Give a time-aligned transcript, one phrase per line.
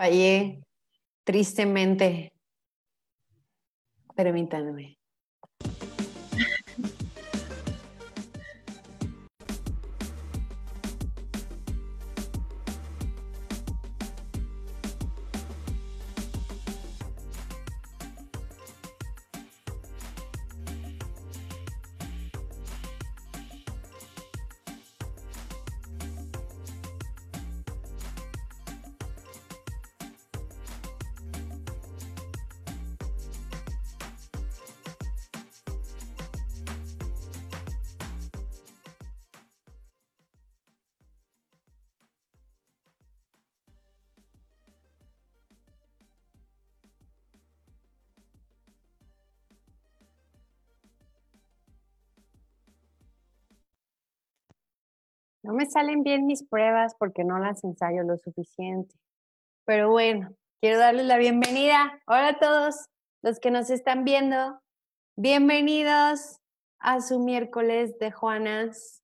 [0.00, 0.62] Fallé
[1.24, 2.32] tristemente.
[4.16, 4.99] Permítanme.
[55.70, 58.94] Salen bien mis pruebas porque no las ensayo lo suficiente.
[59.64, 62.00] Pero bueno, quiero darles la bienvenida.
[62.06, 62.86] Hola a todos
[63.22, 64.60] los que nos están viendo.
[65.16, 66.38] Bienvenidos
[66.80, 69.02] a su miércoles de Juanas.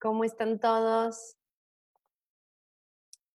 [0.00, 1.36] ¿Cómo están todos?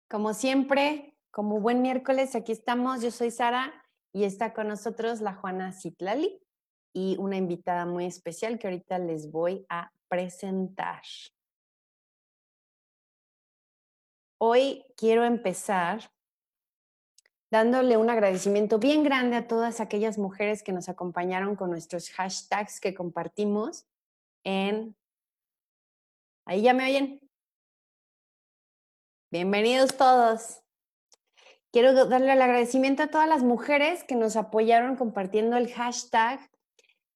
[0.09, 3.01] Como siempre, como buen miércoles, aquí estamos.
[3.01, 3.73] Yo soy Sara
[4.11, 6.41] y está con nosotros la Juana Citlali
[6.93, 11.03] y una invitada muy especial que ahorita les voy a presentar.
[14.37, 16.11] Hoy quiero empezar
[17.51, 22.79] dándole un agradecimiento bien grande a todas aquellas mujeres que nos acompañaron con nuestros hashtags
[22.79, 23.85] que compartimos
[24.43, 24.95] en...
[26.45, 27.19] Ahí ya me oyen.
[29.31, 30.61] Bienvenidos todos.
[31.71, 36.39] Quiero darle el agradecimiento a todas las mujeres que nos apoyaron compartiendo el hashtag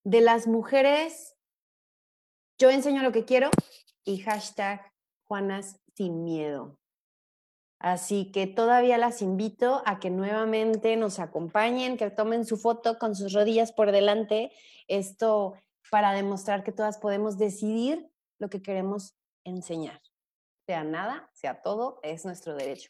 [0.03, 1.35] de las mujeres
[2.59, 3.49] yo enseño lo que quiero
[4.03, 4.91] y hashtag
[5.27, 6.78] Juanas sin miedo.
[7.79, 13.15] Así que todavía las invito a que nuevamente nos acompañen, que tomen su foto con
[13.15, 14.51] sus rodillas por delante,
[14.87, 15.53] esto
[15.89, 20.01] para demostrar que todas podemos decidir lo que queremos enseñar.
[20.65, 22.89] Sea nada, sea todo, es nuestro derecho.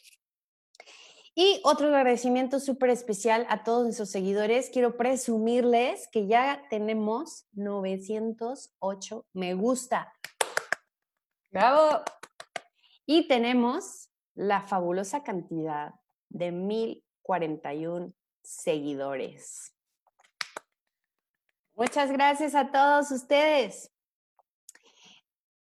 [1.36, 4.70] Y otro agradecimiento súper especial a todos nuestros seguidores.
[4.72, 10.12] Quiero presumirles que ya tenemos 908 me gusta.
[11.52, 12.04] ¡Bravo!
[13.06, 14.09] Y tenemos
[14.40, 15.96] la fabulosa cantidad
[16.30, 19.76] de 1041 seguidores.
[21.76, 23.92] Muchas gracias a todos ustedes.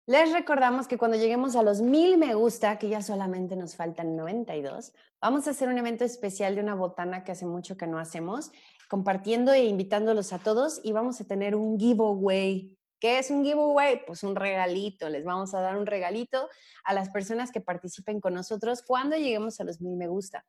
[0.07, 4.15] Les recordamos que cuando lleguemos a los mil me gusta, que ya solamente nos faltan
[4.15, 4.91] 92,
[5.21, 8.51] vamos a hacer un evento especial de una botana que hace mucho que no hacemos,
[8.89, 14.05] compartiendo e invitándolos a todos y vamos a tener un giveaway ¿Qué es un giveaway?
[14.05, 15.09] Pues un regalito.
[15.09, 16.47] Les vamos a dar un regalito
[16.85, 20.45] a las personas que participen con nosotros cuando lleguemos a los mil me gusta.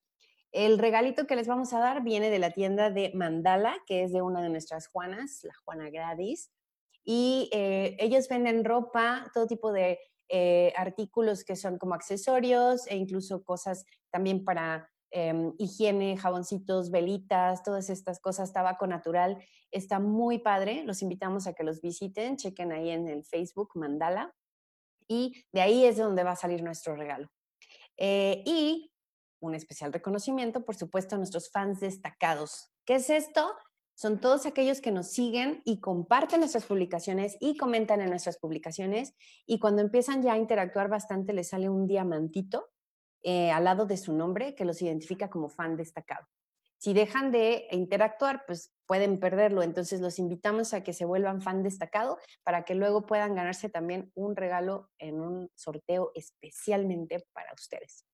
[0.53, 4.13] El regalito que les vamos a dar viene de la tienda de Mandala, que es
[4.13, 6.53] de una de nuestras Juanas, la Juana Gradis.
[7.03, 9.99] Y eh, ellos venden ropa, todo tipo de
[10.29, 17.63] eh, artículos que son como accesorios e incluso cosas también para Em, higiene, jaboncitos, velitas,
[17.63, 19.39] todas estas cosas, tabaco natural.
[19.71, 20.83] Está muy padre.
[20.83, 22.37] Los invitamos a que los visiten.
[22.37, 24.35] Chequen ahí en el Facebook Mandala.
[25.07, 27.29] Y de ahí es donde va a salir nuestro regalo.
[27.97, 28.91] Eh, y
[29.41, 32.73] un especial reconocimiento, por supuesto, a nuestros fans destacados.
[32.85, 33.55] ¿Qué es esto?
[33.95, 39.15] Son todos aquellos que nos siguen y comparten nuestras publicaciones y comentan en nuestras publicaciones.
[39.47, 42.74] Y cuando empiezan ya a interactuar bastante, les sale un diamantito
[43.25, 46.27] eh, al lado de su nombre que los identifica como fan destacado.
[46.79, 49.63] Si dejan de interactuar, pues pueden perderlo.
[49.63, 54.13] Entonces los invitamos a que se vuelvan fan destacado para que luego puedan ganarse también
[54.15, 58.05] un regalo en un sorteo especialmente para ustedes.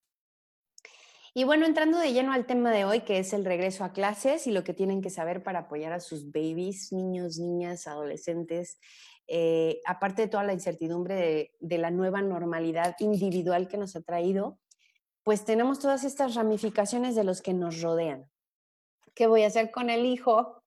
[1.34, 4.46] Y bueno, entrando de lleno al tema de hoy, que es el regreso a clases
[4.46, 8.78] y lo que tienen que saber para apoyar a sus babies, niños, niñas, adolescentes,
[9.26, 14.02] eh, aparte de toda la incertidumbre de, de la nueva normalidad individual que nos ha
[14.02, 14.60] traído,
[15.22, 18.30] pues tenemos todas estas ramificaciones de los que nos rodean.
[19.14, 20.62] ¿Qué voy a hacer con el hijo?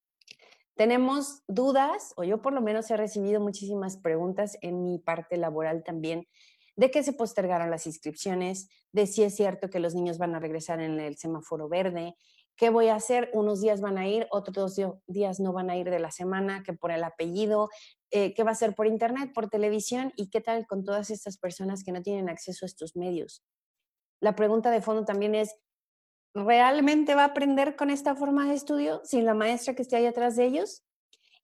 [0.75, 5.83] Tenemos dudas, o yo por lo menos he recibido muchísimas preguntas en mi parte laboral
[5.83, 6.27] también,
[6.75, 10.39] de que se postergaron las inscripciones, de si es cierto que los niños van a
[10.39, 12.15] regresar en el semáforo verde,
[12.55, 14.75] qué voy a hacer, unos días van a ir, otros
[15.07, 17.69] días no van a ir de la semana, que por el apellido,
[18.11, 21.37] eh, qué va a ser por internet, por televisión y qué tal con todas estas
[21.37, 23.43] personas que no tienen acceso a estos medios
[24.23, 25.53] la pregunta de fondo también es,
[26.33, 30.05] ¿realmente va a aprender con esta forma de estudio sin la maestra que esté ahí
[30.05, 30.81] atrás de ellos?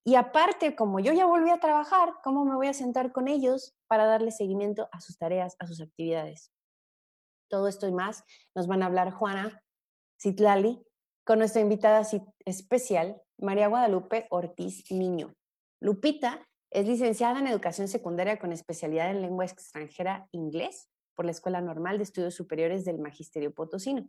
[0.05, 3.75] Y aparte, como yo ya volví a trabajar, ¿cómo me voy a sentar con ellos
[3.87, 6.53] para darle seguimiento a sus tareas, a sus actividades?
[7.49, 8.23] Todo esto y más
[8.55, 9.61] nos van a hablar Juana
[10.17, 10.81] Citlali,
[11.25, 12.07] con nuestra invitada
[12.45, 15.35] especial, María Guadalupe Ortiz Niño.
[15.81, 20.88] Lupita es licenciada en Educación Secundaria con especialidad en lengua extranjera inglés
[21.19, 24.07] por la Escuela Normal de Estudios Superiores del Magisterio Potosino.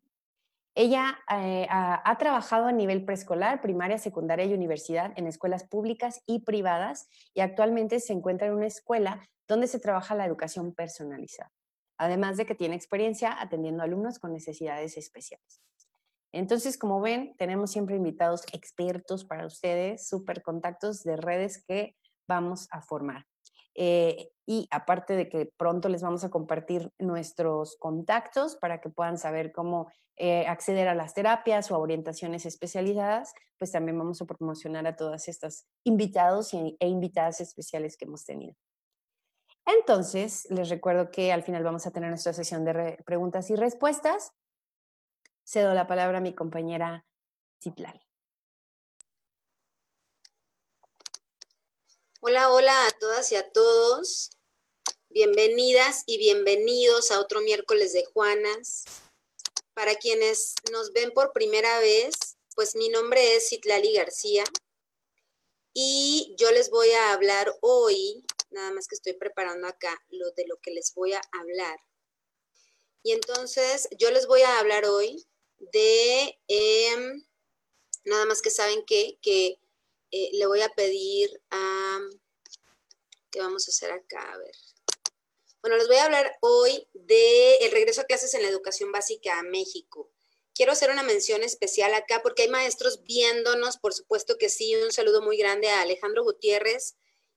[0.76, 6.44] Ella eh, ha, trabajado a nivel preescolar, primaria, secundaria y universidad en escuelas públicas y
[6.44, 11.50] privadas y actualmente se encuentra en una escuela donde se trabaja la educación personalizada,
[11.98, 15.60] además de que tiene experiencia atendiendo alumnos con necesidades especiales.
[16.30, 21.96] Entonces, como ven, tenemos siempre invitados expertos para ustedes, super contactos de redes que
[22.28, 23.26] vamos a formar.
[23.74, 29.16] Eh, y aparte de que pronto les vamos a compartir nuestros contactos para que puedan
[29.16, 34.26] saber cómo eh, acceder a las terapias o a orientaciones especializadas, pues también vamos a
[34.26, 38.56] promocionar a todas estas invitados e invitadas especiales que hemos tenido.
[39.66, 44.32] Entonces, les recuerdo que al final vamos a tener nuestra sesión de preguntas y respuestas.
[45.44, 47.06] Cedo la palabra a mi compañera
[47.62, 48.09] Citlali.
[52.22, 54.28] Hola, hola a todas y a todos.
[55.08, 58.84] Bienvenidas y bienvenidos a otro miércoles de Juanas.
[59.72, 64.44] Para quienes nos ven por primera vez, pues mi nombre es Citlali García
[65.72, 70.46] y yo les voy a hablar hoy, nada más que estoy preparando acá lo de
[70.46, 71.80] lo que les voy a hablar.
[73.02, 75.26] Y entonces yo les voy a hablar hoy
[75.72, 77.24] de, em,
[78.04, 79.58] nada más que saben que, que
[80.10, 81.98] eh, le voy a pedir a,
[83.30, 84.32] ¿qué vamos a hacer acá?
[84.32, 84.54] A ver.
[85.62, 89.38] Bueno, les voy a hablar hoy del el regreso a clases en la educación básica
[89.38, 90.10] a México.
[90.54, 94.74] Quiero hacer una mención especial acá porque hay maestros viéndonos, por supuesto que sí.
[94.76, 96.96] Un saludo muy grande a Alejandro Gutiérrez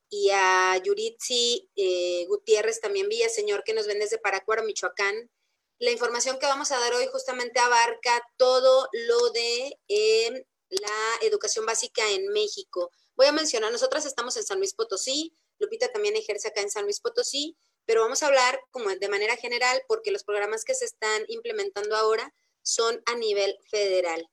[0.09, 5.29] y a Yuritsi eh, Gutiérrez, también Señor, que nos ven desde Paracuaro, Michoacán.
[5.79, 10.45] La información que vamos a dar hoy justamente abarca todo lo de eh,
[10.81, 12.91] la educación básica en México.
[13.15, 16.83] Voy a mencionar, nosotras estamos en San Luis Potosí, Lupita también ejerce acá en San
[16.83, 20.85] Luis Potosí, pero vamos a hablar como de manera general porque los programas que se
[20.85, 24.27] están implementando ahora son a nivel federal.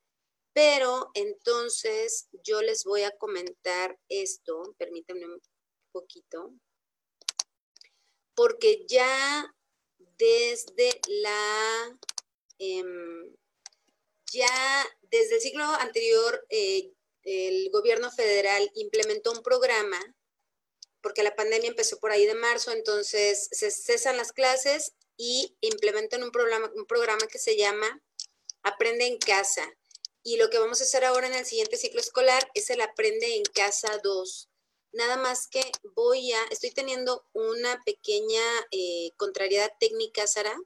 [0.53, 5.41] Pero entonces yo les voy a comentar esto, permítanme un
[5.93, 6.53] poquito,
[8.35, 9.55] porque ya
[10.17, 11.99] desde la,
[12.59, 13.37] em,
[14.31, 16.93] ya desde el siglo anterior, eh,
[17.23, 19.99] el gobierno federal implementó un programa,
[21.03, 26.23] porque la pandemia empezó por ahí de marzo, entonces se cesan las clases y implementan
[26.23, 28.03] un programa, un programa que se llama
[28.63, 29.67] Aprende en Casa.
[30.23, 33.35] Y lo que vamos a hacer ahora en el siguiente ciclo escolar es el Aprende
[33.37, 34.49] en Casa 2.
[34.93, 35.63] Nada más que
[35.95, 40.57] voy a, estoy teniendo una pequeña eh, contrariedad técnica, Sara.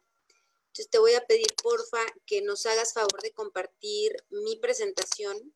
[0.74, 5.54] Entonces te voy a pedir, porfa, que nos hagas favor de compartir mi presentación.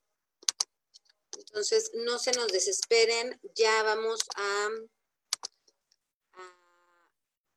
[1.37, 4.69] Entonces, no se nos desesperen, ya vamos a,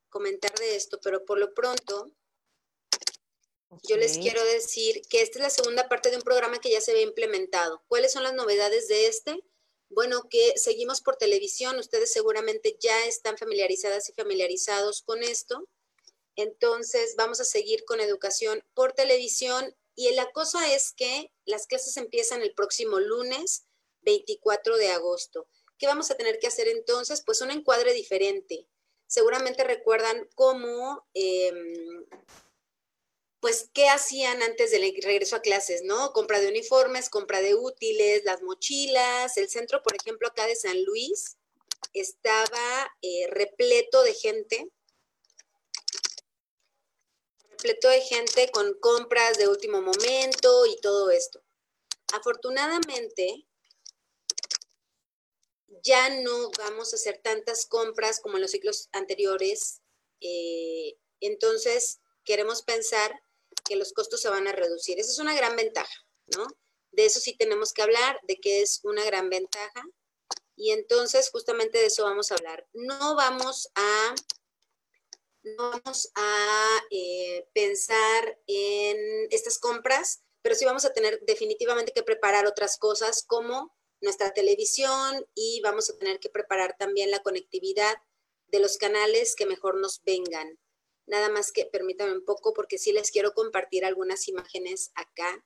[0.10, 2.12] comentar de esto, pero por lo pronto,
[3.84, 6.82] yo les quiero decir que esta es la segunda parte de un programa que ya
[6.82, 7.84] se había implementado.
[7.88, 9.40] ¿Cuáles son las novedades de este?
[9.88, 15.70] Bueno, que seguimos por televisión, ustedes seguramente ya están familiarizadas y familiarizados con esto.
[16.36, 21.98] Entonces, vamos a seguir con educación por televisión y la cosa es que las clases
[21.98, 23.66] empiezan el próximo lunes
[24.02, 25.48] 24 de agosto.
[25.78, 27.24] ¿Qué vamos a tener que hacer entonces?
[27.26, 28.68] Pues un encuadre diferente.
[29.08, 32.06] Seguramente recuerdan cómo, em,
[33.40, 36.14] pues, qué hacían antes del regreso a clases, ¿no?
[36.14, 39.36] Compra de uniformes, compra de útiles, las mochilas.
[39.38, 41.38] El centro, por ejemplo, acá de San Luis,
[41.94, 44.72] estaba eh, repleto de gente
[47.62, 51.44] repleto de gente con compras de último momento y todo esto.
[52.14, 53.48] Afortunadamente,
[55.84, 59.82] ya no vamos a hacer tantas compras como en los ciclos anteriores.
[60.22, 63.14] Eh, entonces, queremos pensar
[63.64, 65.00] que los costos se van a reducir.
[65.00, 66.48] Esa es una gran ventaja, ¿no?
[66.92, 69.84] De eso sí tenemos que hablar, de que es una gran ventaja.
[70.56, 72.68] Y entonces, justamente de eso vamos a hablar.
[72.74, 74.16] No vamos a
[75.58, 82.46] vamos a eh, pensar en estas compras, pero sí vamos a tener definitivamente que preparar
[82.46, 87.96] otras cosas como nuestra televisión y vamos a tener que preparar también la conectividad
[88.48, 90.60] de los canales que mejor nos vengan.
[91.06, 95.46] Nada más que permítanme un poco porque sí les quiero compartir algunas imágenes acá.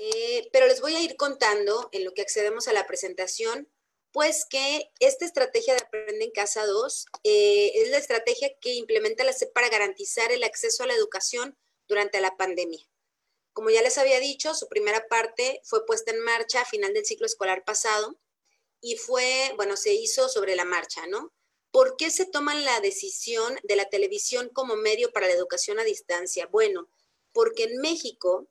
[0.00, 3.71] Eh, pero les voy a ir contando en lo que accedemos a la presentación
[4.12, 9.24] pues que esta estrategia de Aprende en Casa 2 eh, es la estrategia que implementa
[9.24, 12.86] la SEP para garantizar el acceso a la educación durante la pandemia.
[13.54, 17.06] Como ya les había dicho, su primera parte fue puesta en marcha a final del
[17.06, 18.18] ciclo escolar pasado
[18.80, 21.32] y fue, bueno, se hizo sobre la marcha, ¿no?
[21.70, 25.84] ¿Por qué se toma la decisión de la televisión como medio para la educación a
[25.84, 26.46] distancia?
[26.46, 26.88] Bueno,
[27.32, 28.46] porque en México,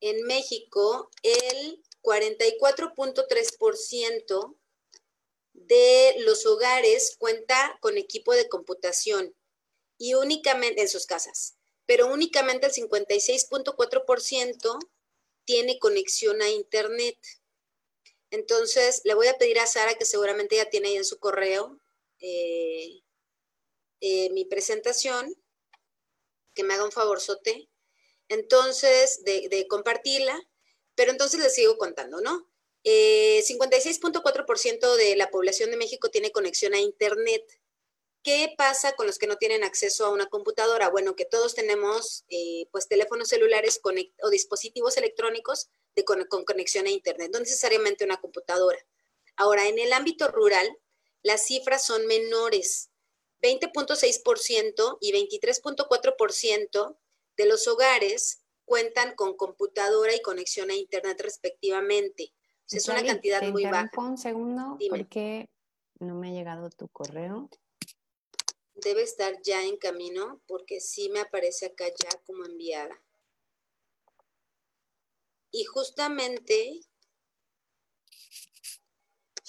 [0.00, 4.56] en México, el 44.3%
[5.52, 9.34] de los hogares cuenta con equipo de computación
[9.98, 14.78] y únicamente en sus casas, pero únicamente el 56.4%
[15.44, 17.18] tiene conexión a Internet.
[18.30, 21.80] Entonces, le voy a pedir a Sara, que seguramente ya tiene ahí en su correo
[22.20, 23.02] eh,
[24.00, 25.34] eh, mi presentación,
[26.54, 27.68] que me haga un favor, Sote.
[28.28, 30.40] Entonces, de, compartirla,
[31.00, 32.46] pero entonces les sigo contando, ¿no?
[32.84, 37.42] 56.4% eh, de la población de México tiene conexión a Internet.
[38.22, 40.90] ¿Qué pasa con los que no tienen acceso a una computadora?
[40.90, 43.80] Bueno, que todos tenemos eh, pues teléfonos celulares
[44.22, 48.86] o dispositivos electrónicos de con, conexión a Internet, no necesariamente una computadora.
[49.36, 50.68] Ahora, en el ámbito rural,
[51.22, 52.90] las cifras son menores.
[53.40, 56.98] 20.6% y 23.4%
[57.38, 62.32] de los hogares cuentan con computadora y conexión a Internet respectivamente.
[62.70, 63.90] es una cantidad muy baja.
[64.00, 65.50] Un segundo, porque
[65.98, 67.50] no me ha llegado tu correo
[68.76, 73.02] debe estar ya en camino porque sí me aparece acá ya como enviada.
[75.50, 76.80] Y justamente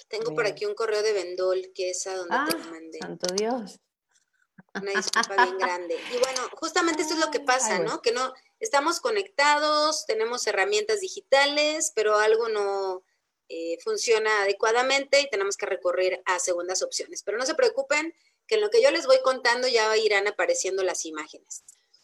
[0.08, 3.00] tengo por aquí un correo de Vendol que es a donde te lo ah, mandé.
[3.00, 3.80] Santo Dios.
[4.74, 6.00] Una disculpa bien grande.
[6.14, 8.02] Y bueno, justamente esto es lo que pasa, ¿no?
[8.02, 13.04] Que no estamos conectados, tenemos herramientas digitales, pero algo no
[13.50, 17.22] eh, funciona adecuadamente y tenemos que recurrir a segundas opciones.
[17.24, 18.14] Pero no se preocupen,
[18.48, 21.64] que en lo que yo les voy contando ya irán apareciendo las imágenes.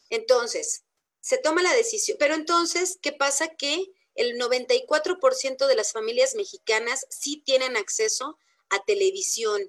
[0.10, 0.84] Entonces,
[1.22, 3.50] se toma la decisión, pero entonces, ¿qué pasa?
[3.56, 8.38] Que el 94% de las familias mexicanas sí tienen acceso
[8.70, 9.62] a televisión.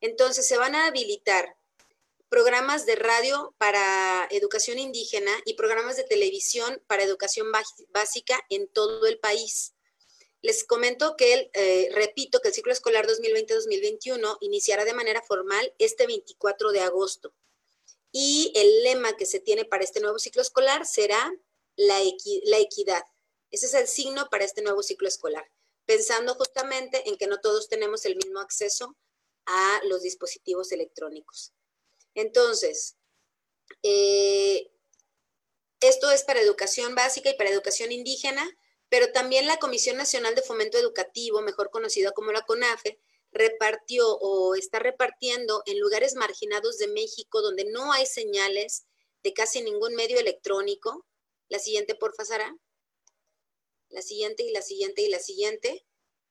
[0.00, 1.56] Entonces, se van a habilitar
[2.32, 7.48] programas de radio para educación indígena y programas de televisión para educación
[7.90, 9.74] básica en todo el país.
[10.40, 16.06] Les comento que, eh, repito, que el ciclo escolar 2020-2021 iniciará de manera formal este
[16.06, 17.34] 24 de agosto.
[18.12, 21.30] Y el lema que se tiene para este nuevo ciclo escolar será
[21.76, 23.02] la equidad.
[23.50, 25.52] Ese es el signo para este nuevo ciclo escolar,
[25.84, 28.96] pensando justamente en que no todos tenemos el mismo acceso
[29.44, 31.52] a los dispositivos electrónicos.
[32.14, 32.96] Entonces,
[33.82, 34.70] eh,
[35.80, 38.48] esto es para educación básica y para educación indígena
[38.92, 43.00] pero también la Comisión Nacional de Fomento Educativo, mejor conocida como la CONAFE,
[43.30, 48.84] repartió o está repartiendo en lugares marginados de México donde no hay señales
[49.22, 51.06] de casi ningún medio electrónico.
[51.48, 52.54] La siguiente, por Sara.
[53.88, 55.86] La siguiente y la siguiente y la siguiente.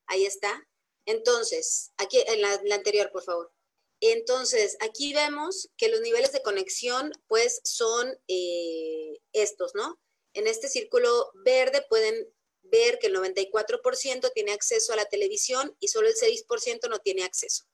[0.06, 0.70] Ahí está.
[1.08, 3.52] Entonces, aquí en la, anterior, por favor.
[4.02, 10.00] Entonces, aquí vemos que los niveles de conexión, pues, son eh, estos, ¿no?
[10.34, 12.28] En este círculo verde pueden
[12.64, 17.24] ver que el 94% tiene acceso a la televisión y solo el 6% no tiene
[17.24, 17.66] acceso.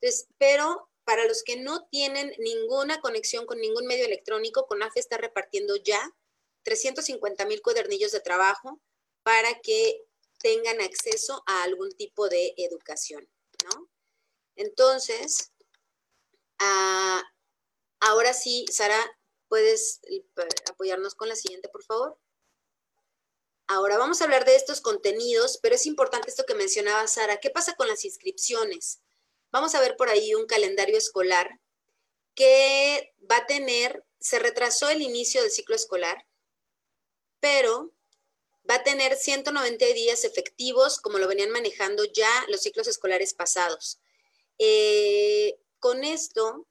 [0.00, 5.18] Entonces, pero para los que no tienen ninguna conexión con ningún medio electrónico, CONAFE está
[5.18, 6.14] repartiendo ya
[6.62, 8.80] 350 mil cuadernillos de trabajo
[9.24, 10.00] para que
[10.38, 13.28] tengan acceso a algún tipo de educación,
[13.64, 13.88] ¿no?
[14.56, 15.51] Entonces,
[16.62, 17.22] ah,
[18.00, 18.98] ahora sí, Sara,
[19.48, 20.24] ¿puedes eh,
[20.70, 22.18] apoyarnos con la siguiente, por favor?
[23.66, 27.38] Ahora vamos a hablar de estos contenidos, pero es importante esto que mencionaba Sara.
[27.38, 29.00] ¿Qué pasa con las inscripciones?
[29.50, 31.60] Vamos a ver por ahí un calendario escolar
[32.34, 36.26] que va a tener, se retrasó el inicio del ciclo escolar,
[37.40, 37.92] pero
[38.68, 44.00] va a tener 190 días efectivos como lo venían manejando ya los ciclos escolares pasados.
[44.58, 46.64] Eh, con esto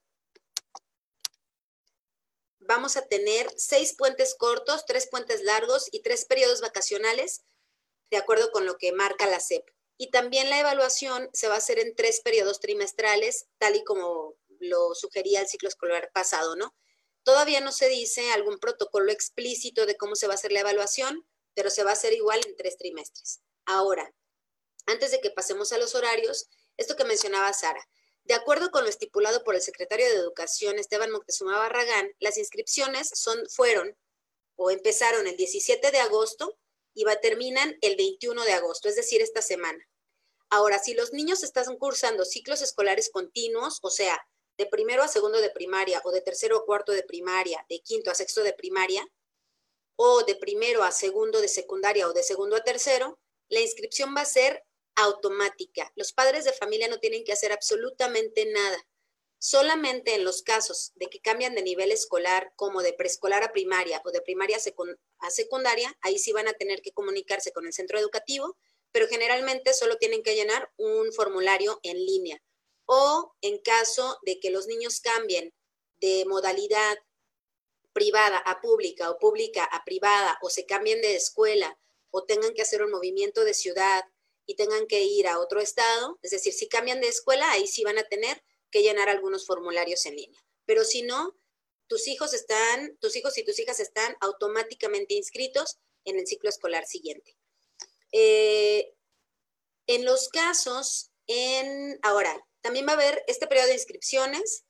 [2.60, 7.44] vamos a tener seis puentes cortos, tres puentes largos y tres periodos vacacionales,
[8.10, 9.68] de acuerdo con lo que marca la SEP.
[9.98, 14.36] Y también la evaluación se va a hacer en tres periodos trimestrales, tal y como
[14.62, 16.74] lo sugería el ciclo escolar pasado, ¿no?
[17.24, 21.28] Todavía no se dice algún protocolo explícito de cómo se va a hacer la evaluación,
[21.54, 23.42] pero se va a hacer igual en tres trimestres.
[23.66, 24.16] Ahora,
[24.86, 27.86] antes de que pasemos a los horarios, esto que mencionaba Sara,
[28.24, 33.10] de acuerdo con lo estipulado por el secretario de Educación, Esteban Moctezuma Barragán, las inscripciones
[33.14, 33.98] son, fueron
[34.56, 36.58] o empezaron el 17 de agosto
[36.94, 39.88] y va, terminan el 21 de agosto, es decir, esta semana.
[40.50, 44.20] Ahora, si los niños están cursando ciclos escolares continuos, o sea,
[44.58, 48.12] de primero a segundo de primaria o de tercero a cuarto de primaria, de quinto
[48.12, 49.08] a sexto de primaria,
[49.96, 54.22] o de primero a segundo de secundaria o de segundo a tercero, la inscripción va
[54.22, 54.64] a ser
[55.04, 55.92] automática.
[55.96, 58.88] Los padres de familia no tienen que hacer absolutamente nada.
[59.40, 64.02] Solamente en los casos de que cambian de nivel escolar, como de preescolar a primaria
[64.06, 67.98] o de primaria a secundaria, ahí sí van a tener que comunicarse con el centro
[67.98, 68.58] educativo,
[68.92, 72.44] pero generalmente solo tienen que llenar un formulario en línea.
[72.86, 75.54] O en caso de que los niños cambien
[76.02, 76.98] de modalidad
[77.94, 81.80] privada a pública o pública a privada o se cambien de escuela
[82.10, 84.04] o tengan que hacer un movimiento de ciudad
[84.52, 87.84] y tengan que ir a otro estado, es decir, si cambian de escuela, ahí sí
[87.84, 90.44] van a tener que llenar algunos formularios en línea.
[90.66, 91.38] Pero si no,
[91.88, 96.86] tus hijos están, tus hijos y tus hijas están automáticamente inscritos en el ciclo escolar
[96.86, 97.38] siguiente.
[98.12, 98.94] Eh,
[99.88, 104.66] en los casos, en ahora, también va a haber este periodo de inscripciones,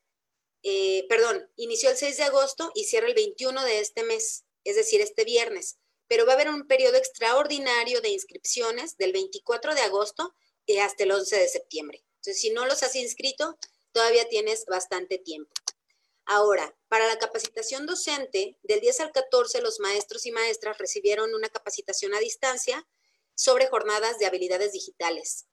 [0.61, 4.75] eh, perdón, inició el 6 de agosto y cierra el 21 de este mes, es
[4.75, 5.79] decir, este viernes,
[6.11, 10.35] pero va a haber un periodo extraordinario de inscripciones del 24 de agosto
[10.81, 12.03] hasta el 11 de septiembre.
[12.17, 13.57] Entonces, si no los has inscrito,
[13.93, 15.53] todavía tienes bastante tiempo.
[16.25, 21.47] Ahora, para la capacitación docente, del 10 al 14 los maestros y maestras recibieron una
[21.47, 22.85] capacitación a distancia
[23.33, 25.45] sobre jornadas de habilidades digitales,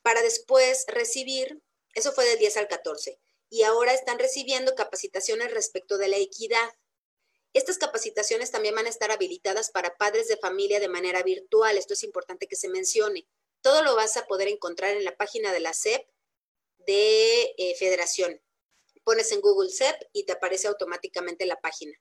[0.00, 1.60] para después recibir,
[1.92, 3.20] eso fue del 10 al 14,
[3.50, 6.70] y ahora están recibiendo capacitaciones respecto de la equidad.
[7.56, 11.94] Estas capacitaciones también van a estar habilitadas para padres de familia de manera virtual, esto
[11.94, 13.26] es importante que se mencione.
[13.62, 16.06] Todo lo vas a poder encontrar en la página de la SEP
[16.86, 18.42] de eh, federación.
[19.04, 21.98] Pones en Google CEP y te aparece automáticamente la página.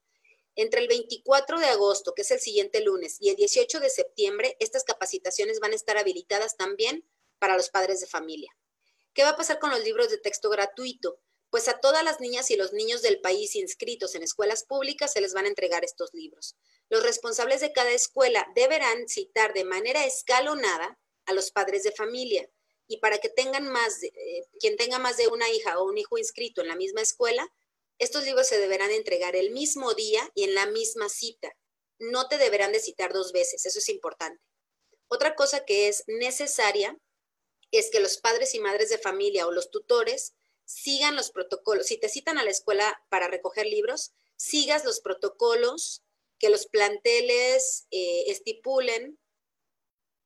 [0.55, 4.57] Entre el 24 de agosto, que es el siguiente lunes, y el 18 de septiembre,
[4.59, 7.07] estas capacitaciones van a estar habilitadas también
[7.39, 8.51] para los padres de familia.
[9.13, 11.21] ¿Qué va a pasar con los libros de texto gratuito?
[11.49, 15.21] Pues a todas las niñas y los niños del país inscritos en escuelas públicas se
[15.21, 16.55] les van a entregar estos libros.
[16.89, 22.49] Los responsables de cada escuela deberán citar de manera escalonada a los padres de familia
[22.87, 24.11] y para que tengan más, eh,
[24.59, 27.51] quien tenga más de una hija o un hijo inscrito en la misma escuela,
[27.97, 31.55] estos libros se deberán entregar el mismo día y en la misma cita.
[31.97, 34.41] No te deberán de citar dos veces, eso es importante.
[35.07, 36.97] Otra cosa que es necesaria
[37.71, 40.33] es que los padres y madres de familia o los tutores
[40.65, 41.87] sigan los protocolos.
[41.87, 46.03] Si te citan a la escuela para recoger libros, sigas los protocolos
[46.39, 49.17] que los planteles eh, estipulen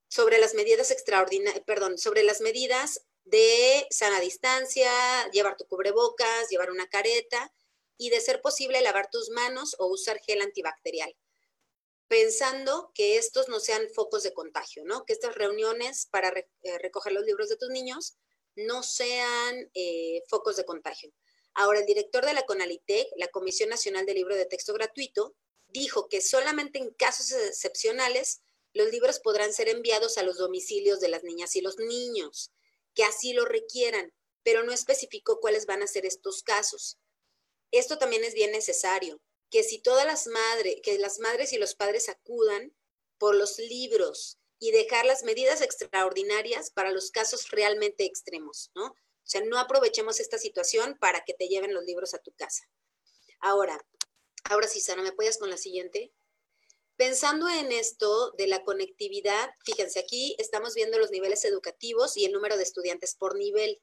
[0.08, 4.92] sobre las medidas extraordinarias, perdón, sobre las medidas de sana distancia,
[5.32, 7.54] llevar tu cubrebocas, llevar una careta
[7.98, 11.16] y de ser posible lavar tus manos o usar gel antibacterial,
[12.08, 15.06] pensando que estos no sean focos de contagio, ¿no?
[15.06, 18.18] Que estas reuniones para eh, recoger los libros de tus niños
[18.66, 21.12] no sean eh, focos de contagio.
[21.54, 25.36] Ahora, el director de la CONALITEC, la Comisión Nacional de Libro de Texto Gratuito,
[25.68, 28.42] dijo que solamente en casos excepcionales
[28.74, 32.52] los libros podrán ser enviados a los domicilios de las niñas y los niños
[32.94, 36.98] que así lo requieran, pero no especificó cuáles van a ser estos casos.
[37.72, 41.76] Esto también es bien necesario, que si todas las madres, que las madres y los
[41.76, 42.76] padres acudan
[43.18, 48.88] por los libros y dejar las medidas extraordinarias para los casos realmente extremos, ¿no?
[48.88, 52.64] O sea, no aprovechemos esta situación para que te lleven los libros a tu casa.
[53.40, 53.80] Ahora,
[54.44, 56.12] ahora sí, Sara, ¿me apoyas con la siguiente?
[56.98, 62.34] Pensando en esto de la conectividad, fíjense, aquí estamos viendo los niveles educativos y el
[62.34, 63.82] número de estudiantes por nivel.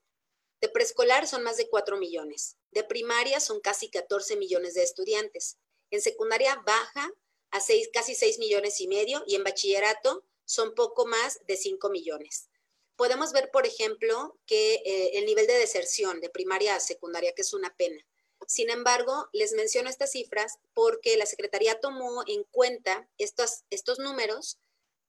[0.60, 2.56] De preescolar son más de 4 millones.
[2.72, 5.56] De primaria son casi 14 millones de estudiantes.
[5.90, 7.10] En secundaria baja
[7.52, 7.60] a
[7.92, 12.48] casi 6 millones y medio y en bachillerato son poco más de 5 millones.
[12.96, 17.42] Podemos ver, por ejemplo, que eh, el nivel de deserción de primaria a secundaria, que
[17.42, 18.02] es una pena.
[18.46, 24.59] Sin embargo, les menciono estas cifras porque la Secretaría tomó en cuenta estos, estos números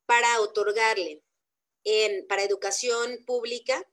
[0.05, 1.23] para otorgarle
[1.83, 3.87] en, para educación pública,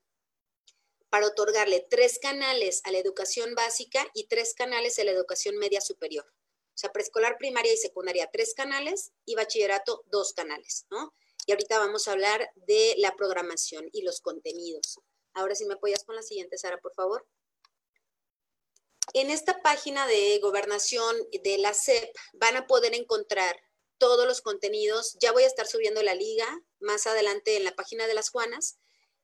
[1.11, 5.81] para otorgarle tres canales a la educación básica y tres canales a la educación media
[5.81, 6.27] superior.
[6.75, 11.15] O sea, preescolar, primaria y secundaria, tres canales y bachillerato, dos canales, ¿no?
[11.47, 14.99] Y ahorita vamos a hablar de la programación y los contenidos.
[15.35, 17.27] Ahora si me apoyas con la siguiente, Sara, por favor.
[19.13, 23.57] En esta página de gobernación de la SEP van a poder encontrar
[23.99, 25.17] todos los contenidos.
[25.21, 26.47] Ya voy a estar subiendo la liga
[26.81, 28.79] más adelante en la página de las Juanas.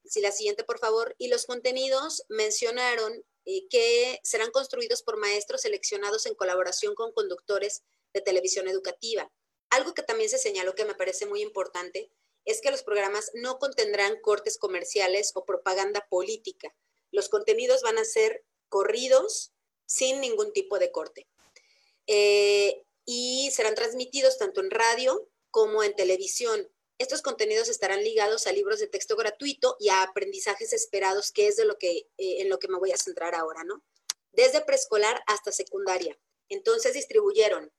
[0.04, 1.14] Si la siguiente, por favor.
[1.18, 7.82] Y los contenidos mencionaron eh, que serán construidos por maestros seleccionados en colaboración con conductores
[8.12, 9.30] de televisión educativa.
[9.70, 12.10] Algo que también se señaló que me parece muy importante
[12.44, 16.74] es que los programas no contendrán cortes comerciales o propaganda política.
[17.12, 19.52] Los contenidos van a ser corridos,
[19.86, 21.28] sin ningún tipo de corte.
[22.06, 26.70] Eh, y serán transmitidos tanto en radio como en televisión.
[26.98, 31.56] Estos contenidos estarán ligados a libros de texto gratuito y a aprendizajes esperados, que es
[31.56, 33.82] de lo que, eh, en lo que me voy a centrar ahora, ¿no?
[34.32, 36.18] Desde preescolar hasta secundaria.
[36.48, 37.72] Entonces distribuyeron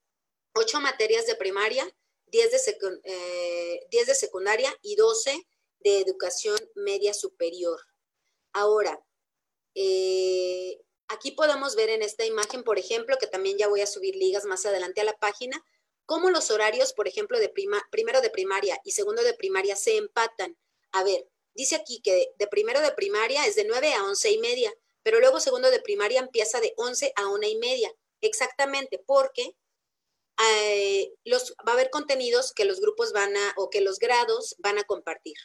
[0.54, 1.84] ocho materias de primaria,
[2.26, 5.46] 10 de, eh, de secundaria y 12
[5.80, 7.80] de educación media superior.
[8.52, 9.04] Ahora,
[9.74, 14.16] eh, aquí podemos ver en esta imagen, por ejemplo, que también ya voy a subir
[14.16, 15.62] ligas más adelante a la página,
[16.06, 19.96] cómo los horarios, por ejemplo, de prima, primero de primaria y segundo de primaria se
[19.96, 20.56] empatan.
[20.92, 24.38] A ver, dice aquí que de primero de primaria es de 9 a 11 y
[24.38, 27.92] media, pero luego segundo de primaria empieza de 11 a 1 y media.
[28.20, 29.56] Exactamente, porque
[30.38, 34.56] eh, los, va a haber contenidos que los grupos van a, o que los grados
[34.58, 35.36] van a compartir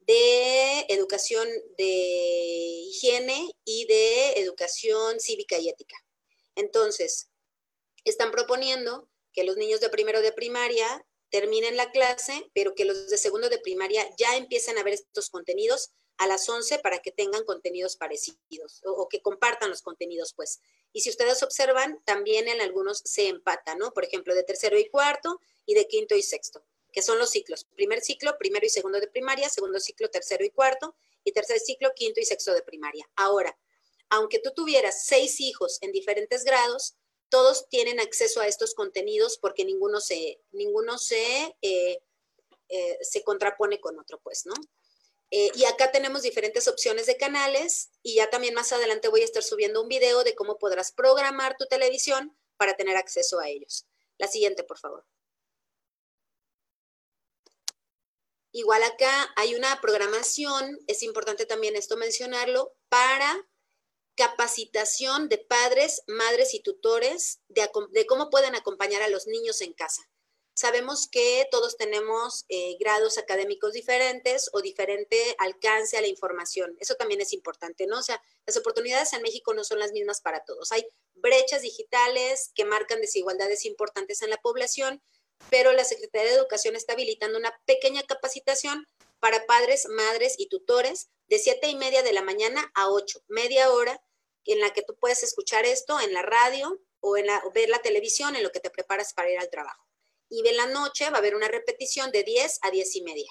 [0.00, 1.46] de educación
[1.78, 5.96] de higiene y de educación cívica y ética.
[6.56, 7.30] Entonces,
[8.04, 13.08] están proponiendo que los niños de primero de primaria terminen la clase, pero que los
[13.08, 17.10] de segundo de primaria ya empiecen a ver estos contenidos a las 11 para que
[17.10, 20.60] tengan contenidos parecidos o, que compartan los contenidos, pues.
[20.92, 23.94] Y si ustedes observan, también en algunos se empatan, ¿no?
[23.94, 27.64] Por ejemplo, de tercero y cuarto y de quinto y sexto que son los ciclos.
[27.76, 31.92] Primer ciclo, primero y segundo de primaria, segundo ciclo, tercero y cuarto, y tercer ciclo,
[31.94, 33.08] quinto y sexto de primaria.
[33.14, 33.56] Ahora,
[34.08, 36.96] aunque tú tuvieras seis hijos en diferentes grados,
[37.28, 42.02] todos tienen acceso a estos contenidos porque ninguno se, ninguno se, eh,
[42.68, 44.54] eh, se contrapone con otro, pues, ¿no?
[45.30, 49.24] Eh, y acá tenemos diferentes opciones de canales y ya también más adelante voy a
[49.24, 53.86] estar subiendo un video de cómo podrás programar tu televisión para tener acceso a ellos.
[54.18, 55.06] La siguiente, por favor.
[58.52, 63.48] Igual acá hay una programación, es importante también esto mencionarlo, para
[64.16, 67.70] capacitación de padres, madres y tutores de,
[68.06, 70.02] cómo pueden acompañar a los niños en casa.
[70.54, 76.76] Sabemos que todos tenemos eh, grados académicos diferentes o diferente alcance a la información.
[76.80, 77.98] Eso también es importante, ¿no?
[77.98, 80.72] O sea, las oportunidades en México no son las mismas para todos.
[80.72, 85.02] Hay brechas digitales que marcan desigualdades importantes en la población
[85.48, 88.86] pero la Secretaría de Educación está habilitando una pequeña capacitación
[89.20, 93.70] para padres, madres y tutores de siete y media de la mañana a 8, media
[93.72, 94.02] hora,
[94.44, 97.80] en la que tú puedes escuchar esto en la radio o, en la, ver la
[97.80, 99.86] televisión en lo que te preparas para ir al trabajo.
[100.30, 103.30] Y de la noche va a haber una repetición de 10 a 10 y media.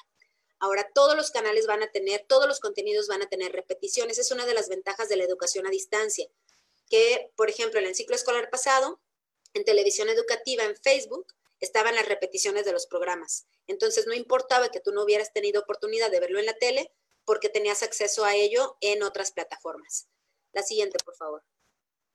[0.60, 4.20] Ahora, todos los canales van a tener, todos los contenidos van a tener repeticiones.
[4.20, 6.28] Es una de las ventajas de la educación a distancia,
[6.90, 9.02] que, por ejemplo, en el ciclo escolar pasado,
[9.54, 13.48] en televisión educativa, en Facebook, estaban las repeticiones de los programas.
[13.68, 16.92] Entonces no importaba que tú no hubieras tenido oportunidad de verlo en la tele
[17.26, 20.08] porque tenías acceso a ello en otras plataformas.
[20.52, 21.44] La siguiente, por favor.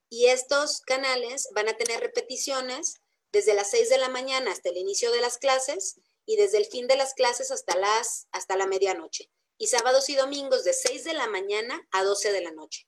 [0.08, 3.00] Y estos canales van a tener repeticiones
[3.34, 6.66] desde las 6 de la mañana hasta el inicio de las clases y desde el
[6.66, 9.28] fin de las clases hasta, las, hasta la medianoche.
[9.58, 12.86] Y sábados y domingos de 6 de la mañana a 12 de la noche.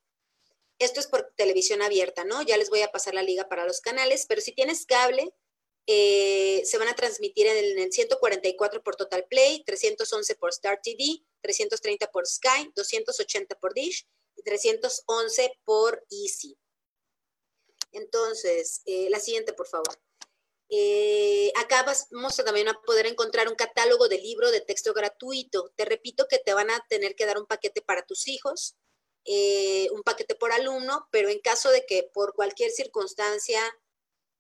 [0.79, 2.43] Esto es por televisión abierta, ¿no?
[2.43, 5.35] Ya les voy a pasar la liga para los canales, pero si tienes cable,
[5.89, 11.25] eh, se van a transmitir en el, 144 por Total Play, 311 por Star TV,
[11.41, 14.07] 330 por Sky, 280 por Dish
[14.37, 16.57] y 311 por Easy.
[17.91, 20.06] Entonces, eh, la siguiente, por favor.
[20.69, 25.73] Eh, acá vamos también a poder encontrar un catálogo de libro de texto gratuito.
[25.77, 28.77] Te repito que te van a tener que dar un paquete para tus hijos,
[29.93, 33.61] un paquete por alumno, pero en caso de que por cualquier circunstancia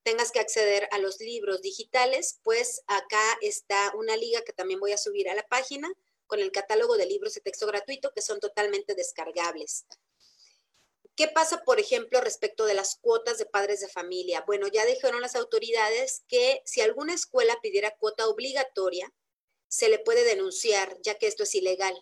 [0.06, 4.92] tengas que acceder a los libros digitales, pues acá está una liga que también voy
[4.92, 5.92] a subir a la página
[6.28, 9.84] con el catálogo de libros de texto gratuito que son totalmente descargables.
[11.16, 14.44] ¿Qué pasa, por ejemplo, respecto de las cuotas de padres de familia?
[14.46, 19.12] Bueno, ya dijeron las autoridades que si alguna escuela pidiera cuota obligatoria,
[19.68, 21.94] se le puede denunciar, ya que esto es ilegal.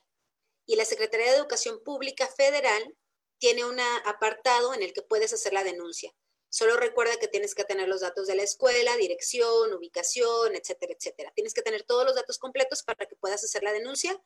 [0.66, 2.96] Y la Secretaría de Educación Pública Federal
[3.38, 6.12] tiene un apartado en el que puedes hacer la denuncia.
[6.48, 11.32] Solo recuerda que tienes que tener los datos de la escuela, dirección, ubicación, etcétera, etcétera.
[11.34, 14.20] Tienes que tener todos los datos completos para que puedas hacer la denuncia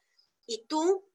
[0.46, 1.10] y tú,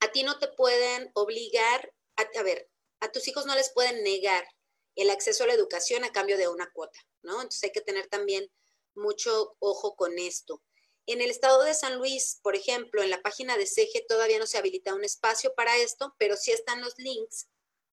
[0.00, 2.68] a ti no te pueden obligar, a, ver,
[3.00, 4.46] a tus hijos no les pueden negar
[4.94, 7.34] el acceso a la educación a cambio de una cuota, ¿no?
[7.34, 8.50] Entonces hay que tener también
[8.94, 10.62] mucho ojo con esto.
[11.06, 14.46] En el estado de San Luis, por ejemplo, en la página de CEGE todavía no
[14.46, 17.46] se habilita un espacio para esto, pero sí están los links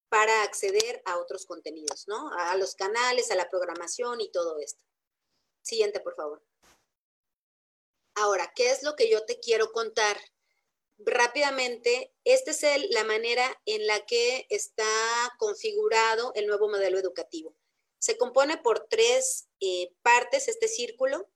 [0.09, 2.31] para acceder a otros contenidos, ¿no?
[2.37, 4.83] A los canales, a la programación y todo esto.
[5.61, 6.43] Siguiente, por favor.
[8.15, 10.19] Ahora, ¿qué es lo que yo te quiero contar?
[11.05, 14.85] Rápidamente, esta es la manera en la que está
[15.37, 17.55] configurado el nuevo modelo educativo.
[17.99, 21.29] Se compone por tres eh, partes este círculo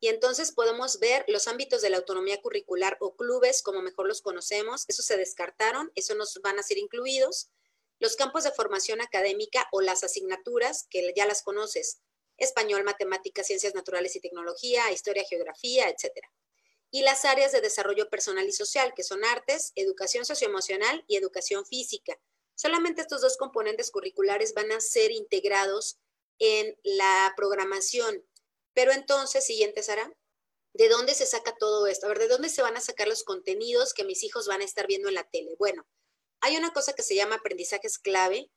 [0.00, 4.22] y entonces podemos ver los ámbitos de la autonomía curricular o clubes, como mejor los
[4.22, 7.50] conocemos, esos se descartaron, eso nos van a ser incluidos.
[7.98, 12.00] Los campos de formación académica o las asignaturas, que ya las conoces,
[12.36, 16.28] español, matemáticas, ciencias naturales y tecnología, historia, geografía, etcétera
[16.92, 21.64] y las áreas de desarrollo personal y social, que son artes, educación socioemocional y educación
[21.64, 22.20] física.
[22.54, 25.98] Solamente estos dos componentes curriculares van a ser integrados
[26.38, 28.22] en la programación.
[28.74, 30.12] Pero entonces, siguiente, Sara,
[30.74, 32.06] ¿de dónde se saca todo esto?
[32.06, 34.64] A ver, ¿de dónde se van a sacar los contenidos que mis hijos van a
[34.64, 35.56] estar viendo en la tele?
[35.58, 35.86] Bueno,
[36.42, 38.50] hay una cosa que se llama aprendizajes clave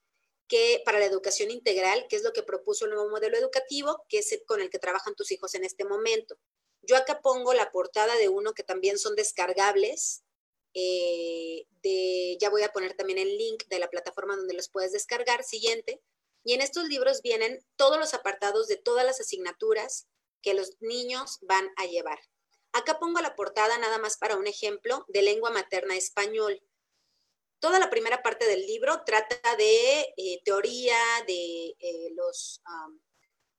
[0.50, 4.20] que para la educación integral, que es lo que propuso el nuevo modelo educativo, que
[4.20, 6.38] es con el que trabajan tus hijos en este momento.
[6.88, 10.24] Yo acá pongo la portada de uno que también son descargables.
[10.74, 11.66] Eh,
[12.40, 15.44] ya voy a poner también el link de la plataforma donde los puedes descargar.
[15.44, 16.02] Siguiente.
[16.44, 20.08] Y en estos libros vienen todos los apartados de todas las asignaturas
[20.42, 22.20] que los niños van a llevar.
[22.72, 26.62] Acá pongo la portada nada más para un ejemplo de lengua materna español.
[27.60, 32.62] Toda la primera parte del libro trata de eh, teoría, de eh, los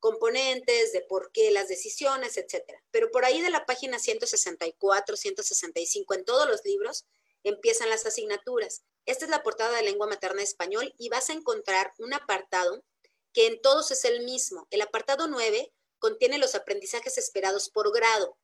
[0.00, 2.82] componentes, de por qué las decisiones, etcétera.
[2.90, 7.06] Pero por ahí de la página 164, 165, en todos los libros,
[7.42, 8.82] empiezan las asignaturas.
[9.04, 12.84] Esta es la portada de lengua materna español y vas a encontrar un apartado
[13.32, 14.66] que en todos es el mismo.
[14.70, 18.36] El apartado 9 contiene los aprendizajes esperados por grado.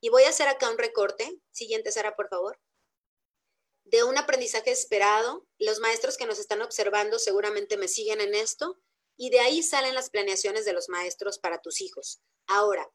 [0.00, 1.38] Y voy a hacer acá un recorte.
[1.50, 2.58] Siguiente, Sara, por favor.
[3.84, 5.46] De un aprendizaje esperado.
[5.58, 8.78] Los maestros que nos están observando seguramente me siguen en esto
[9.16, 12.20] y de ahí salen las planeaciones de los maestros para tus hijos.
[12.46, 12.90] Ahora,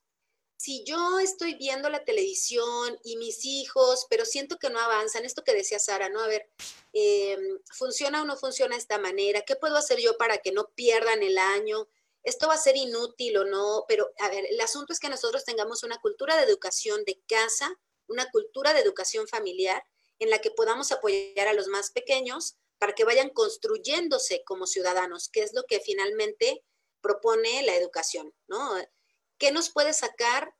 [0.60, 5.44] si yo estoy viendo la televisión y mis hijos, pero siento que no avanzan, esto
[5.46, 6.20] que decía Sara, ¿no?
[6.20, 6.50] A ver,
[6.92, 9.42] em, ¿funciona o no funciona de esta manera?
[9.44, 11.88] ¿Qué puedo hacer yo para que no pierdan el año?
[12.24, 13.86] ¿Esto va a ser inútil o no?
[13.88, 17.74] Pero, a ver, el asunto es que nosotros tengamos una cultura de educación de casa,
[18.08, 19.82] una cultura de educación familiar
[20.20, 25.30] en la que podamos apoyar a los más pequeños para que vayan construyéndose como ciudadanos,
[25.30, 26.64] que es lo que finalmente
[27.02, 28.76] propone la educación, ¿no?
[29.38, 30.56] ¿Qué nos puede sacar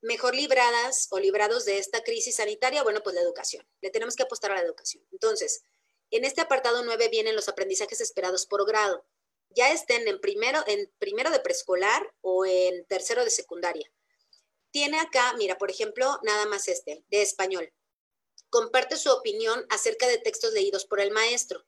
[0.00, 2.82] mejor libradas o librados de esta crisis sanitaria?
[2.82, 3.66] Bueno, pues la educación.
[3.80, 5.06] Le tenemos que apostar a la educación.
[5.12, 5.62] Entonces,
[6.10, 9.06] en este apartado 9 vienen los aprendizajes esperados por grado.
[9.50, 13.90] Ya estén en primero, en primero de preescolar o en tercero de secundaria.
[14.70, 17.72] Tiene acá, mira, por ejemplo, nada más este, de español
[18.50, 21.66] comparte su opinión acerca de textos leídos por el maestro.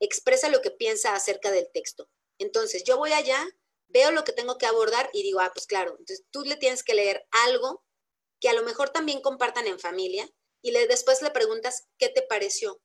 [0.00, 2.08] Expresa lo que piensa acerca del texto.
[2.38, 3.46] Entonces, yo voy allá,
[3.88, 6.82] veo lo que tengo que abordar y digo, ah, pues claro, entonces tú le tienes
[6.82, 7.84] que leer algo
[8.40, 10.28] que a lo mejor también compartan en familia
[10.62, 12.80] y le, después le preguntas qué te pareció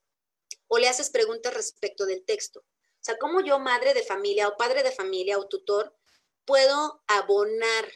[0.68, 2.62] o le haces preguntas respecto del texto.
[2.62, 5.96] O sea, ¿cómo yo, madre de familia o padre de familia o tutor,
[6.46, 7.92] puedo abonar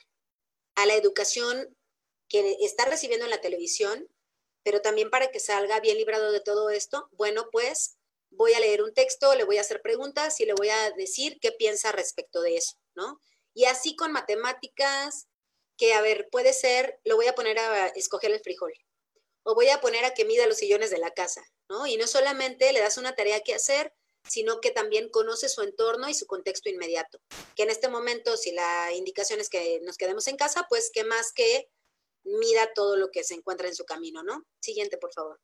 [0.76, 1.76] a la educación
[2.28, 4.10] que está recibiendo en la televisión
[4.68, 7.96] pero también para que salga bien librado de todo esto, bueno, pues
[8.32, 11.40] voy a leer un texto, le voy a hacer preguntas y le voy a decir
[11.40, 13.22] qué piensa respecto de eso, ¿no?
[13.54, 15.30] Y así con matemáticas,
[15.78, 18.74] que a ver, puede ser, lo voy a poner a escoger el frijol,
[19.44, 21.88] o voy a poner a que mida los sillones de la casa, ¿no?
[21.88, 23.94] Y no solamente le das una tarea que hacer,
[24.28, 27.22] sino que también conoce su entorno y su contexto inmediato.
[27.56, 31.06] Que en este momento, si la indicación es que nos quedemos en casa, pues qué
[31.06, 31.70] más que
[32.40, 34.46] mida todo lo que se encuentra en su camino, ¿no?
[34.60, 35.40] Siguiente, por favor.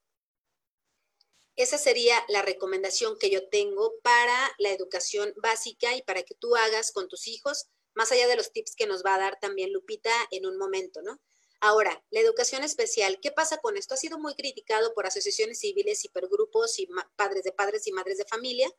[1.55, 6.55] Esa sería la recomendación que yo tengo para la educación básica y para que tú
[6.55, 9.71] hagas con tus hijos, más allá de los tips que nos va a dar también
[9.71, 11.21] Lupita en un momento, ¿no?
[11.59, 13.93] Ahora, la educación especial, ¿qué pasa con esto?
[13.93, 18.25] Ha sido muy criticado por asociaciones civiles, hipergrupos y padres de padres y madres de
[18.25, 18.69] familia,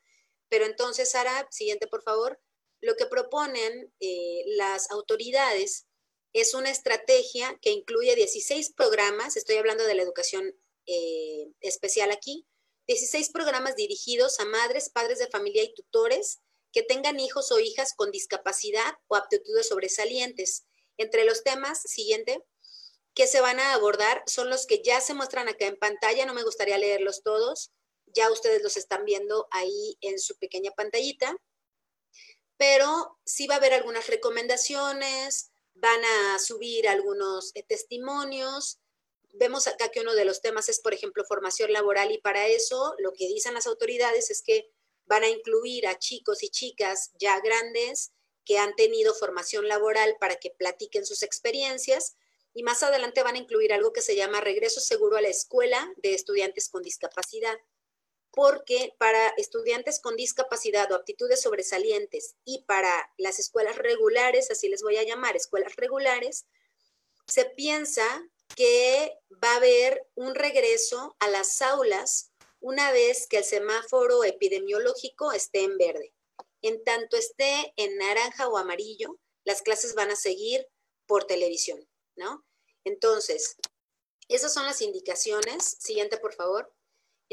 [0.51, 2.39] pero entonces, Sara, siguiente, por favor,
[2.83, 5.87] lo que proponen eh, las autoridades
[6.35, 10.53] es una estrategia que incluye 16 programas, estoy hablando de la educación
[10.85, 12.47] eh, especial aquí,
[12.89, 16.41] 16 programas dirigidos a madres, padres de familia y tutores
[16.73, 20.67] que tengan hijos o hijas con discapacidad o aptitudes sobresalientes.
[20.99, 22.45] Entre los temas, siguiente,
[23.15, 26.35] que se van a abordar son los que ya se muestran acá en pantalla, no
[26.35, 27.71] me gustaría leerlos todos,
[28.07, 31.37] ya ustedes los están viendo ahí en su pequeña pantallita,
[32.57, 38.79] pero sí va a haber algunas recomendaciones, van a subir algunos eh, testimonios.
[39.33, 42.95] Vemos acá que uno de los temas es, por ejemplo, formación laboral y para eso
[42.99, 44.71] lo que dicen las autoridades es que
[45.07, 48.13] van a incluir a chicos y chicas ya grandes
[48.45, 52.17] que han tenido formación laboral para que platiquen sus experiencias
[52.53, 55.93] y más adelante van a incluir algo que se llama regreso seguro a la escuela
[55.97, 57.57] de estudiantes con discapacidad,
[58.35, 64.83] porque para estudiantes con discapacidad o aptitudes sobresalientes y para las escuelas regulares, así les
[64.83, 66.47] voy a llamar, escuelas regulares,
[67.29, 68.05] se piensa
[68.57, 75.33] que va a haber un regreso a las aulas una vez que el semáforo epidemiológico
[75.33, 76.13] esté en verde.
[76.61, 80.67] En tanto esté en naranja o amarillo, las clases van a seguir
[81.07, 82.45] por televisión, ¿no?
[82.85, 83.57] Entonces,
[84.29, 85.77] esas son las indicaciones.
[85.79, 86.74] Siguiente, por favor.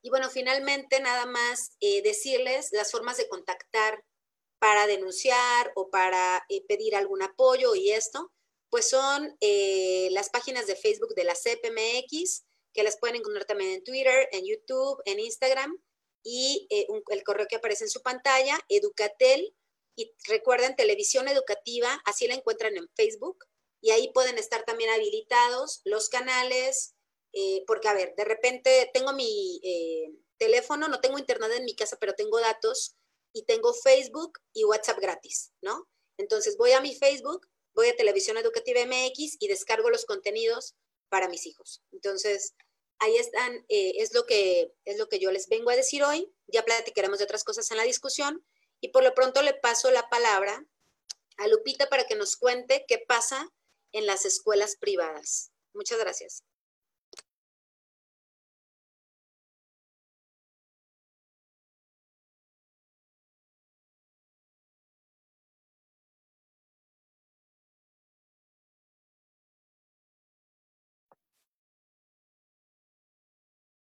[0.03, 4.05] Y bueno, finalmente nada más eh, decirles las formas de contactar
[4.59, 8.33] para denunciar o para eh, pedir algún apoyo y esto,
[8.75, 13.71] pues son eh, las páginas de Facebook de la CPMX, que las pueden encontrar también
[13.71, 15.81] en Twitter, en YouTube, en Instagram,
[16.25, 16.67] y
[17.09, 19.55] el correo que aparece en su pantalla, Educatel,
[19.95, 23.45] y recuerden, televisión educativa, así la encuentran en Facebook
[23.81, 26.97] y ahí pueden estar también habilitados los canales,
[27.33, 31.77] eh, porque a ver, de repente tengo mi eh, teléfono, no tengo internet en mi
[31.77, 32.97] casa, pero tengo datos
[33.33, 35.89] y tengo Facebook y WhatsApp gratis, ¿no?
[36.19, 40.75] Entonces voy a mi Facebook, voy a Televisión Educativa MX y descargo los contenidos
[41.09, 41.83] para mis hijos.
[41.93, 42.55] Entonces,
[42.99, 46.33] ahí están, eh, es, lo que, es lo que yo les vengo a decir hoy.
[46.47, 48.45] Ya platicaremos de otras cosas en la discusión,
[48.81, 50.63] y por lo pronto le paso la palabra
[51.39, 53.49] a Lupita para que nos cuente qué pasa
[53.93, 55.53] en las escuelas privadas.
[55.73, 56.45] Muchas gracias.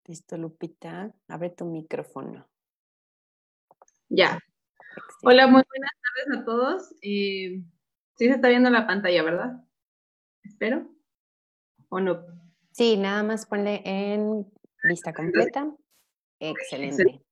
[0.05, 1.13] Listo, Lupita.
[1.29, 2.49] Abre tu micrófono.
[4.09, 4.39] Ya.
[5.23, 6.95] Hola, muy buenas tardes a todos.
[7.01, 7.63] Eh,
[8.17, 9.63] sí se está viendo la pantalla, ¿verdad?
[10.43, 10.89] Espero.
[11.87, 12.25] ¿O no?
[12.71, 14.45] Sí, nada más ponle en
[14.83, 15.73] vista completa.
[16.39, 17.23] Excelente.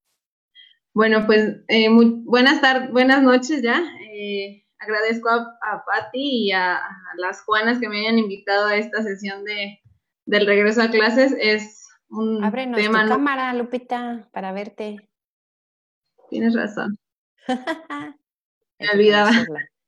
[0.94, 3.84] Bueno, pues eh, buenas tardes, buenas noches ya.
[4.14, 6.80] Eh, agradezco a, a Patti y a,
[7.18, 9.82] las Juanas que me hayan invitado a esta sesión de,
[10.26, 11.36] del regreso a clases.
[11.40, 11.81] Es
[12.12, 13.04] un Ábrenos tema.
[13.04, 15.10] Tu cámara, Lupita, para verte.
[16.30, 16.98] Tienes razón.
[18.80, 19.32] Me olvidaba.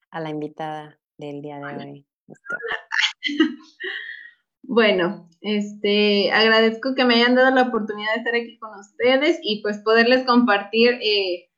[0.10, 2.06] A la invitada del día de hoy.
[4.66, 9.62] Bueno, este, agradezco que me hayan dado la oportunidad de estar aquí con ustedes y
[9.62, 11.50] pues poderles compartir eh,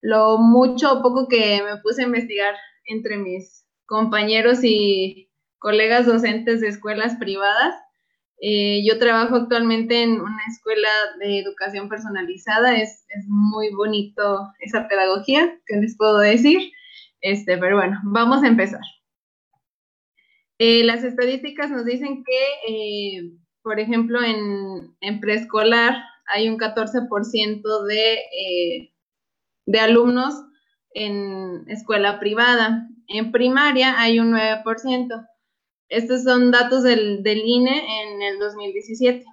[0.00, 2.54] lo mucho o poco que me puse a investigar
[2.86, 7.74] entre mis compañeros y colegas docentes de escuelas privadas.
[8.40, 15.58] Eh, yo trabajo actualmente en una escuela de educación personalizada, es, muy bonito esa pedagogía,
[15.66, 16.72] que les puedo decir?
[17.20, 18.82] Este, pero bueno, vamos a empezar.
[20.58, 23.30] Eh, las estadísticas nos dicen que, eh,
[23.62, 25.96] por ejemplo, en, en, preescolar
[26.26, 28.92] hay un 14% de,
[29.66, 30.34] de alumnos
[30.92, 32.88] en escuela privada.
[33.08, 35.26] En primaria hay un 9%.
[35.88, 39.24] Estos son datos del, INE en el 2017.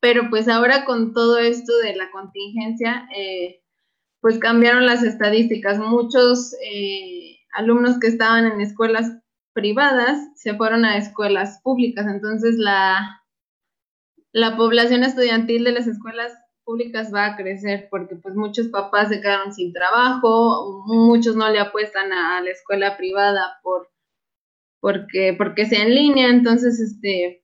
[0.00, 3.62] Pero pues ahora con todo esto de la contingencia, eh,
[4.20, 5.78] pues cambiaron las estadísticas.
[5.78, 9.10] Muchos eh, alumnos que estaban en escuelas
[9.54, 12.06] privadas se fueron a escuelas públicas.
[12.06, 13.22] Entonces la,
[14.32, 16.32] la población estudiantil de las escuelas
[16.64, 21.60] públicas va a crecer porque pues muchos papás se quedaron sin trabajo, muchos no le
[21.60, 23.93] apuestan a la escuela privada por
[24.84, 27.42] porque, porque sea en línea, entonces, este,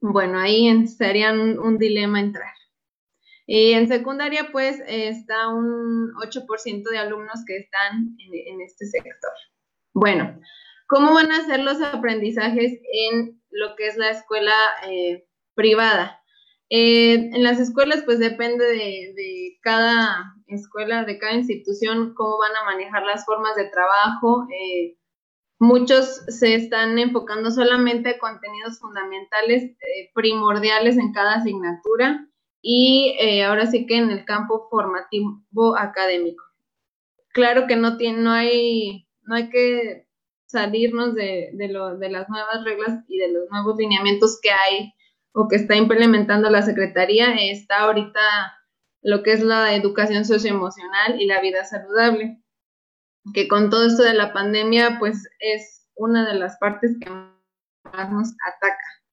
[0.00, 2.54] bueno, ahí sería un, dilema entrar.
[3.46, 9.32] Y en secundaria, pues, está un 8% de alumnos que están en, este sector.
[9.92, 10.40] Bueno,
[10.86, 14.54] ¿cómo van a ser los aprendizajes en lo que es la escuela
[14.88, 16.22] eh, privada?
[16.70, 22.56] Eh, en las escuelas, pues depende de, de, cada escuela, de cada institución, cómo van
[22.56, 24.46] a manejar las formas de trabajo.
[24.50, 24.96] Eh,
[25.64, 32.28] muchos se están enfocando solamente a contenidos fundamentales, eh, primordiales en cada asignatura
[32.62, 36.44] y eh, ahora sí que en el campo formativo académico.
[37.32, 40.06] Claro que no, tiene, no, hay, no hay que
[40.46, 44.94] salirnos de, de, las nuevas reglas y de los nuevos lineamientos que hay
[45.32, 47.34] o que está implementando la Secretaría.
[47.34, 48.20] Está ahorita
[49.02, 52.40] lo que es la educación socioemocional y la vida saludable,
[53.32, 58.12] que con todo esto de la pandemia, pues es una de las partes que más
[58.12, 59.04] nos ataca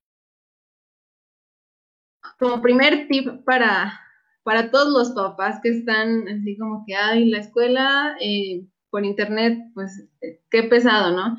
[2.42, 4.00] como primer tip para,
[4.42, 9.58] para todos los papás que están así como que, ay, la escuela eh, por internet,
[9.74, 10.08] pues
[10.50, 11.36] qué pesado, ¿no?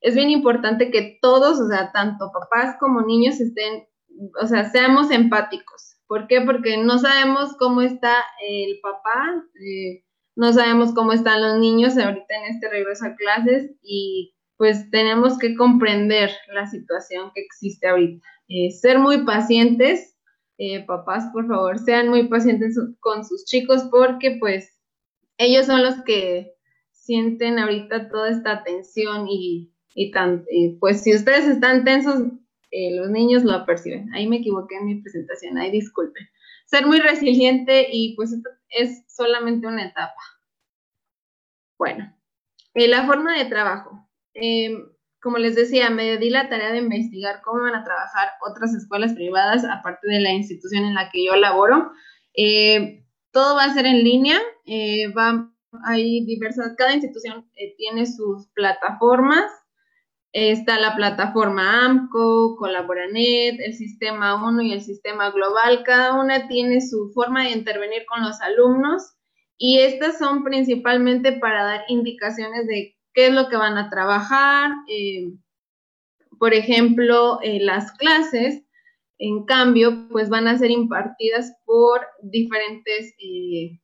[0.00, 3.88] Es bien importante que todos, o sea, tanto papás como niños estén,
[4.40, 5.96] o sea, seamos empáticos.
[6.06, 6.42] ¿Por qué?
[6.42, 8.14] Porque no sabemos cómo está
[8.46, 10.03] el papá, eh,
[10.36, 15.38] no sabemos cómo están los niños ahorita en este regreso a clases y pues tenemos
[15.38, 18.24] que comprender la situación que existe ahorita.
[18.48, 20.14] Eh, ser muy pacientes
[20.56, 24.78] eh, papás, por favor, sean muy pacientes con sus chicos porque pues
[25.36, 26.54] ellos son los que
[26.92, 30.44] sienten ahorita toda esta tensión y, y, tan,
[30.78, 32.22] pues si ustedes están tensos,
[32.70, 34.12] eh, los niños lo perciben.
[34.14, 36.24] Ahí me equivoqué en mi presentación, ahí disculpen.
[36.66, 38.32] Ser muy resiliente y pues
[38.74, 40.20] es solamente una etapa.
[41.78, 42.14] Bueno,
[42.74, 44.08] eh, la forma de trabajo.
[44.34, 44.94] Em,
[45.24, 49.14] como les decía, me di la tarea de investigar cómo van a trabajar otras escuelas
[49.14, 51.92] privadas, aparte de la institución en la que yo laboro.
[52.36, 55.50] Eh, todo va a ser en línea, eh, va,
[55.86, 59.50] hay diversas, cada institución eh, tiene sus plataformas.
[60.34, 65.84] Está la plataforma AMCO, Colaboranet, el sistema 1 y el sistema global.
[65.84, 69.14] Cada una tiene su forma de intervenir con los alumnos
[69.56, 74.72] y estas son principalmente para dar indicaciones de qué es lo que van a trabajar.
[74.88, 75.30] Eh,
[76.40, 78.60] por ejemplo, eh, las clases,
[79.18, 83.78] en cambio, pues van a ser impartidas por diferentes, eh,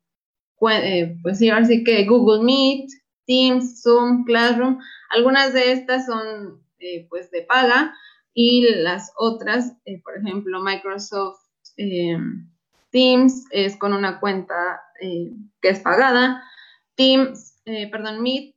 [1.22, 2.88] pues sí, así que Google Meet,
[3.30, 4.80] Teams, Zoom, Classroom.
[5.10, 6.64] Algunas de estas son
[7.08, 7.94] pues de paga
[8.34, 11.38] y las otras, por ejemplo, Microsoft
[12.90, 16.42] Teams es con una cuenta que es pagada.
[16.96, 17.62] Teams,
[17.92, 18.56] perdón, Meet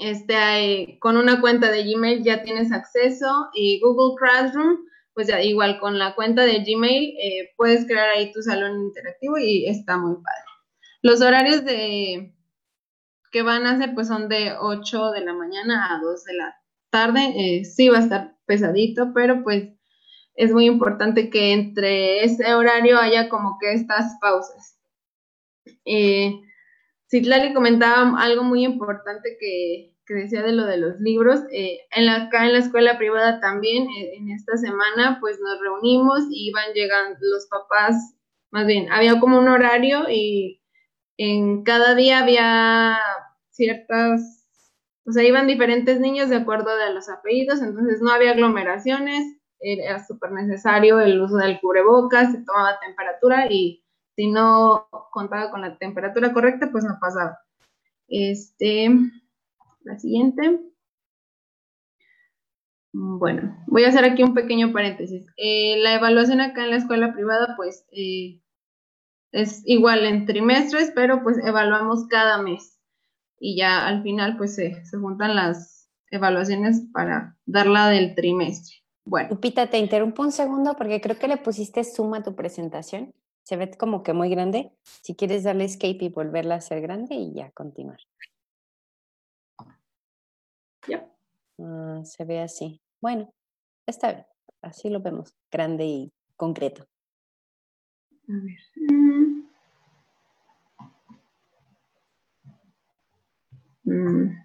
[0.00, 4.78] este, con una cuenta de Gmail ya tienes acceso y Google Classroom,
[5.12, 9.36] pues ya igual con la cuenta de Gmail eh, puedes crear ahí tu salón interactivo
[9.36, 10.44] y está muy padre.
[11.02, 12.32] Los horarios de
[13.30, 16.56] que van a hacer pues son de 8 de la mañana a 2 de la
[16.90, 17.32] tarde.
[17.36, 19.70] Eh, sí va a estar pesadito, pero pues
[20.34, 24.78] es muy importante que entre ese horario haya como que estas pausas.
[25.84, 26.32] Eh,
[27.10, 31.40] Citlali comentaba algo muy importante que, decía de lo de los libros.
[31.52, 35.60] Eh, en la, acá en la escuela privada también, eh, en esta semana, pues nos
[35.60, 38.16] reunimos y iban llegando los papás,
[38.50, 40.59] más bien, había como un horario y
[41.22, 42.98] en cada día había
[43.50, 44.48] ciertas,
[45.04, 50.02] o sea, iban diferentes niños de acuerdo a los apellidos, entonces no había aglomeraciones, era
[50.02, 53.84] súper necesario el uso del cubrebocas, se tomaba temperatura y
[54.16, 57.38] si no contaba con la temperatura correcta, pues no pasaba.
[58.08, 58.88] Este,
[59.82, 60.58] la siguiente.
[62.92, 65.26] Bueno, voy a hacer aquí un pequeño paréntesis.
[65.36, 68.40] Eh, la evaluación acá en la escuela privada, pues eh,
[69.32, 72.78] es igual en trimestres, pero pues evaluamos cada mes.
[73.38, 78.76] Y ya al final, pues se, se juntan las evaluaciones para dar la del trimestre.
[79.04, 79.30] Bueno.
[79.30, 83.14] Lupita, te interrumpo un segundo porque creo que le pusiste suma a tu presentación.
[83.42, 84.72] Se ve como que muy grande.
[85.02, 87.98] Si quieres darle escape y volverla a hacer grande y ya continuar.
[90.86, 91.08] Ya.
[91.58, 92.80] Ah, se ve así.
[93.00, 93.32] Bueno,
[93.86, 94.26] está bien.
[94.62, 96.89] Así lo vemos, grande y concreto.
[98.30, 98.58] A ver.
[98.76, 99.42] Mm.
[103.84, 104.36] Mm.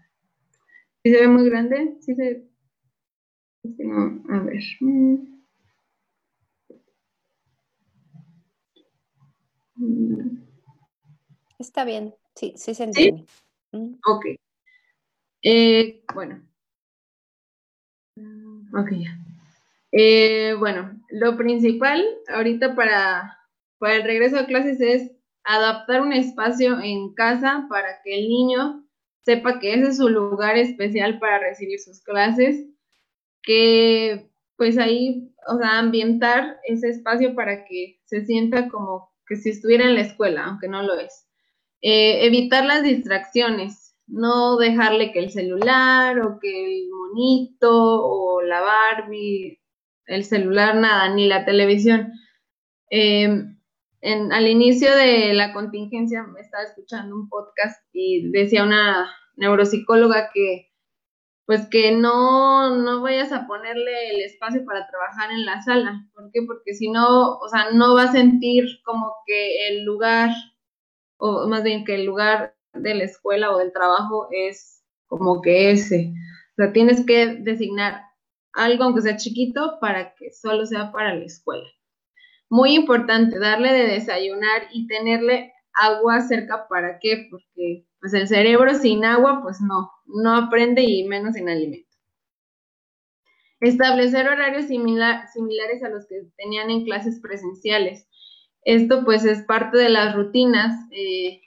[1.03, 1.97] ¿Sí se ve muy grande?
[2.01, 2.49] Sí se...
[3.77, 4.63] No, a ver.
[4.79, 5.35] Mm.
[11.59, 13.25] Está bien, sí, sí se entiende.
[14.07, 14.25] Ok.
[15.43, 16.41] Eh, bueno.
[18.73, 19.19] Ok, ya.
[19.91, 23.37] Eh, bueno, lo principal ahorita para,
[23.77, 25.11] para el regreso a clases es
[25.43, 28.85] adaptar un espacio en casa para que el niño
[29.23, 32.67] sepa que ese es su lugar especial para recibir sus clases,
[33.41, 39.49] que pues ahí, o sea, ambientar ese espacio para que se sienta como que si
[39.49, 41.27] estuviera en la escuela, aunque no lo es.
[41.81, 43.81] Eh, evitar las distracciones.
[44.07, 49.59] no dejarle que el celular o que el monito o la Barbie,
[50.05, 52.11] el celular, nada, ni la televisión.
[52.89, 53.54] Em,
[54.05, 60.29] en, al inicio de la contingencia me estaba escuchando un podcast y decía una neuropsicóloga
[60.31, 60.71] que
[61.47, 66.07] pues que no, no vayas a ponerle el espacio para trabajar en la sala.
[66.13, 66.41] ¿Por qué?
[66.45, 70.31] Porque si no, o sea, no va a sentir como que el lugar,
[71.17, 75.71] o más bien que el lugar de la escuela o del trabajo es como que
[75.71, 76.13] ese.
[76.53, 78.01] O sea, tienes que designar
[78.53, 81.67] algo, aunque sea chiquito, para que solo sea para la escuela.
[82.49, 87.27] Muy importante, darle de desayunar y tenerle agua cerca, ¿para qué?
[87.29, 91.85] Porque pues el cerebro sin agua, pues no, no aprende y menos sin alimento.
[93.61, 98.07] Establecer horarios similares a los que tenían en clases presenciales.
[98.63, 100.75] Esto pues es parte de las rutinas.
[100.91, 101.41] Eh,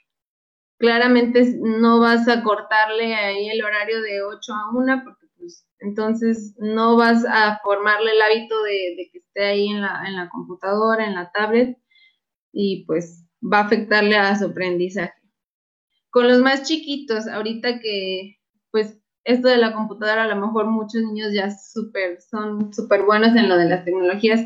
[0.79, 5.18] claramente no vas a cortarle ahí el horario de 8 a 1 porque pues
[5.79, 10.29] entonces no vas a formarle el hábito de, que esté ahí en la, en la
[10.29, 11.77] computadora, en la tablet
[12.51, 15.13] y pues va a afectarle a su aprendizaje.
[16.09, 18.39] Con los más chiquitos, ahorita que,
[18.71, 23.35] pues, esto de la computadora, a lo mejor muchos niños ya super, son súper buenos
[23.35, 24.41] en lo de las tecnologías,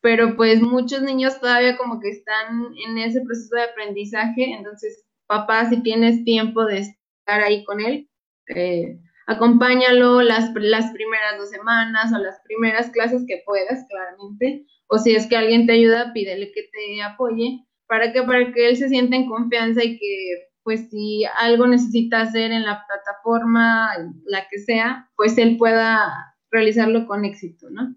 [0.00, 5.68] pero pues muchos niños todavía como que están en ese proceso de aprendizaje, entonces, papá,
[5.68, 8.08] si tienes tiempo de estar ahí con él,
[8.54, 14.98] eh, acompáñalo las, las primeras dos semanas o las primeras clases que puedas, claramente, o
[14.98, 18.76] si es que alguien te ayuda, pídele que te apoye, para que, para que él
[18.76, 23.88] se sienta en confianza y que pues si algo necesita hacer en la plataforma,
[24.24, 26.12] la que sea, pues él pueda
[26.50, 27.94] realizarlo con éxito, ¿no?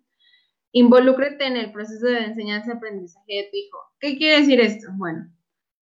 [0.72, 3.78] Involúcrate en el proceso de enseñanza-aprendizaje de tu hijo.
[4.00, 4.88] ¿Qué quiere decir esto?
[4.98, 5.34] Bueno,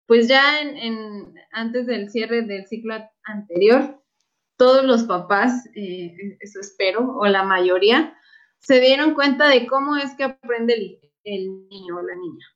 [0.06, 2.94] pues ya en, antes del cierre del ciclo
[3.24, 4.00] anterior,
[4.56, 8.16] todos los papás, eh, eso espero, o la mayoría,
[8.58, 12.46] se dieron cuenta de cómo es que aprende el, niño o la niña.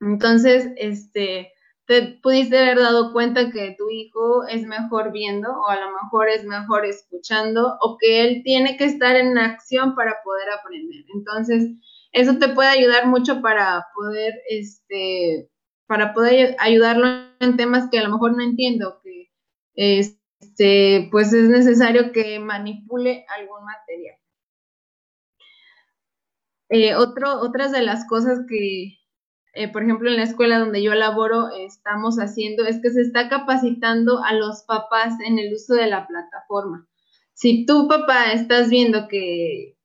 [0.00, 1.52] Entonces, este,
[1.86, 6.28] te pudiste haber dado cuenta que tu hijo es mejor viendo o a lo mejor
[6.28, 11.04] es mejor escuchando o que él tiene que estar en acción para poder aprender.
[11.14, 11.70] Entonces,
[12.12, 15.50] eso te puede ayudar mucho para poder, este,
[15.86, 17.06] para poder ayudarlo
[17.40, 19.30] en temas que a lo mejor no entiendo, que
[20.58, 24.16] este, pues es necesario que manipule algún material.
[26.70, 28.98] Eh, otras de las cosas que,
[29.54, 33.28] eh, por ejemplo, en la escuela donde yo laboro, estamos haciendo es que se está
[33.28, 36.86] capacitando a los papás en el uso de la plataforma.
[37.34, 39.76] Si tú, papá, estás viendo que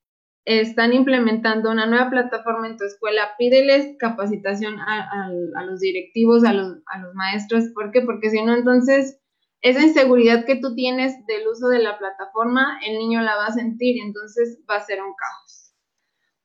[0.46, 5.30] están implementando una nueva plataforma en tu escuela, pídeles capacitación a,
[5.66, 7.66] los directivos, a los, a los maestros.
[7.74, 8.02] ¿Por qué?
[8.02, 9.23] Porque si no, entonces
[9.64, 13.54] esa inseguridad que tú tienes del uso de la plataforma, el niño la va a
[13.54, 15.74] sentir, entonces va a ser un caos.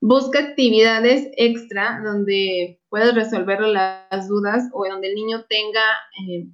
[0.00, 5.82] Busca actividades extra donde puedas resolver las dudas o donde el niño tenga,
[6.28, 6.46] eh,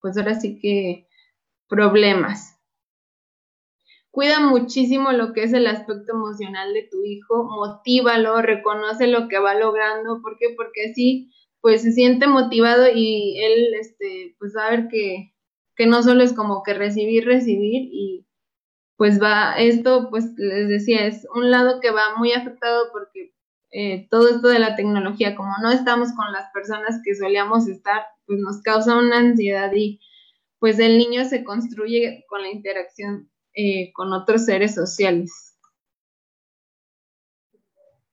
[0.00, 1.06] pues ahora sí que,
[1.68, 2.58] problemas.
[4.10, 9.38] Cuida muchísimo lo que es el aspecto emocional de tu hijo, motívalo, reconoce lo que
[9.38, 10.54] va logrando, ¿por qué?
[10.56, 11.30] Porque así,
[11.60, 15.34] pues se siente motivado y él, este, pues va a ver que,
[15.78, 18.26] que no solo es como que recibir, recibir y
[18.96, 23.32] pues va, esto, pues les decía, es un lado que va muy afectado porque
[23.70, 28.02] eh, todo esto de la tecnología, como no estamos con las personas que solíamos estar,
[28.26, 30.00] pues nos causa una ansiedad y
[30.58, 35.56] pues el niño se construye con la interacción eh, con otros seres sociales.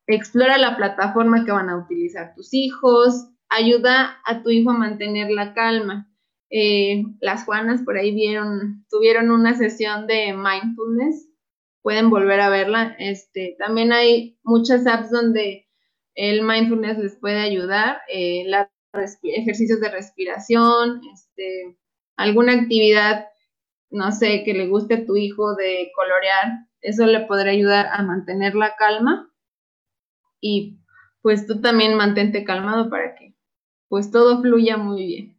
[0.05, 5.31] Explora la plataforma que van a utilizar tus hijos, ayuda a tu hijo a mantener
[5.31, 6.07] la calma.
[6.49, 11.27] Eh, las Juanas por ahí vieron, tuvieron una sesión de mindfulness,
[11.81, 12.95] pueden volver a verla.
[12.99, 15.67] Este, también hay muchas apps donde
[16.15, 18.45] el mindfulness les puede ayudar, eh,
[19.23, 21.77] ejercicios de respiración, este,
[22.15, 23.27] alguna actividad,
[23.89, 28.03] no sé, que le guste a tu hijo de colorear, eso le podrá ayudar a
[28.03, 29.31] mantener la calma
[30.39, 30.79] y
[31.21, 33.35] pues tú también mantente calmado para que
[33.89, 35.34] pues todo fluya muy bien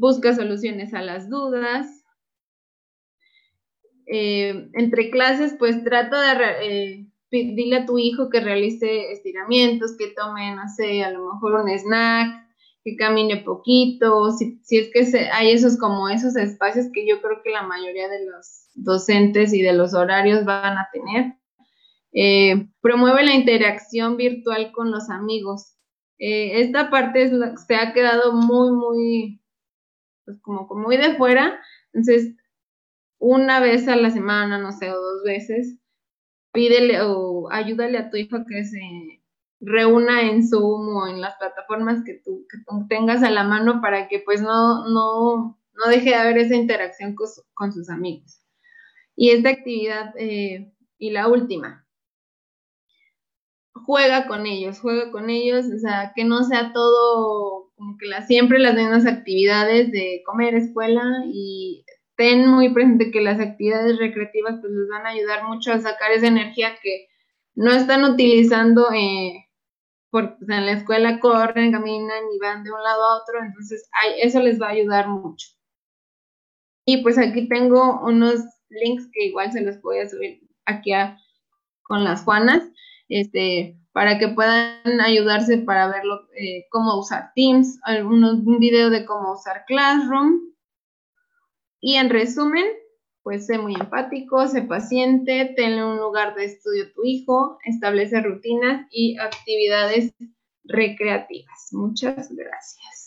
[0.00, 1.86] busca soluciones a las dudas.
[4.06, 10.08] Eh, entre clases, pues trata de eh, dile a tu hijo que realice estiramientos, que
[10.08, 12.48] tome, no sé, a lo mejor un snack,
[12.82, 17.50] que camine poquito, si, es que hay esos como esos espacios que yo creo que
[17.50, 21.34] la mayoría de los docentes y de los horarios van a tener.
[22.12, 25.76] Eh, promueve la interacción virtual con los amigos.
[26.18, 27.30] esta parte
[27.66, 29.39] se ha quedado muy, muy
[30.24, 31.60] pues como, como muy de fuera,
[31.92, 32.34] entonces
[33.18, 35.78] una vez a la semana, no sé, o dos veces,
[36.52, 38.80] pídele o ayúdale a tu hijo que se
[39.60, 42.46] reúna en Zoom o en las plataformas que tú,
[42.88, 47.14] tengas a la mano para que pues no, no, no deje de haber esa interacción
[47.14, 48.40] con, sus amigos.
[49.14, 51.86] Y esta actividad, eh, y la última,
[53.74, 58.20] juega con ellos, juega con ellos, o sea, que no sea todo como que la,
[58.26, 61.82] siempre las mismas actividades de comer, escuela y
[62.14, 66.12] ten muy presente que las actividades recreativas pues les van a ayudar mucho a sacar
[66.12, 67.08] esa energía que
[67.54, 69.46] no están utilizando eh,
[70.10, 73.88] porque en la escuela corren, caminan y van de un lado a otro, entonces
[74.22, 75.48] eso les va a ayudar mucho.
[76.84, 80.90] Y pues aquí tengo unos links que igual se los voy a subir aquí
[81.84, 82.62] con las Juanas,
[83.08, 86.02] este, para que puedan ayudarse para ver
[86.36, 90.52] eh, cómo usar Teams, algunos, un video de cómo usar Classroom.
[91.80, 92.66] Y en resumen,
[93.22, 98.86] pues sé muy empático, sé paciente, tenle un lugar de estudio tu hijo, establece rutinas
[98.90, 100.14] y actividades
[100.64, 101.68] recreativas.
[101.72, 103.00] Muchas gracias.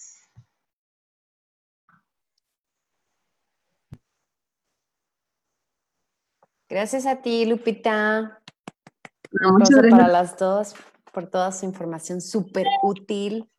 [6.67, 8.42] Gracias a ti, Lupita.
[9.41, 9.91] Muchas gracias.
[9.91, 10.75] para las dos
[11.11, 13.49] por toda su información súper útil.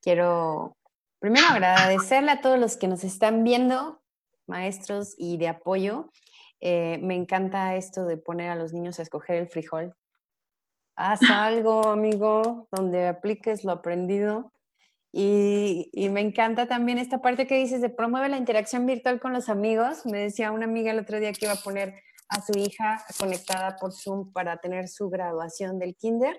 [0.00, 0.76] Quiero
[1.18, 4.00] primero agradecerle a todos los que nos están viendo
[4.46, 6.10] maestros y de apoyo.
[6.60, 9.94] Eh, me encanta esto de poner a los niños a escoger el frijol.
[10.96, 14.52] Haz algo, amigo, donde apliques lo aprendido.
[15.14, 19.34] Y, y, me encanta también esta parte que dices de promueve la interacción virtual con
[19.34, 20.06] los amigos.
[20.06, 22.02] Me decía una amiga el otro día que iba a poner
[22.32, 26.36] a su hija conectada por Zoom para tener su graduación del kinder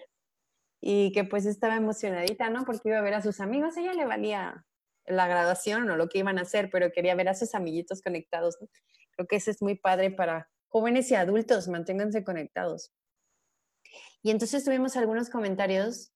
[0.82, 2.66] y que pues estaba emocionadita, ¿no?
[2.66, 3.78] Porque iba a ver a sus amigos.
[3.78, 4.66] ella le valía
[5.06, 8.58] la graduación o lo que iban a hacer, pero quería ver a sus amiguitos conectados.
[9.12, 12.92] Creo que eso es muy padre para jóvenes y adultos, manténganse conectados.
[14.24, 16.12] Y entonces tuvimos algunos comentarios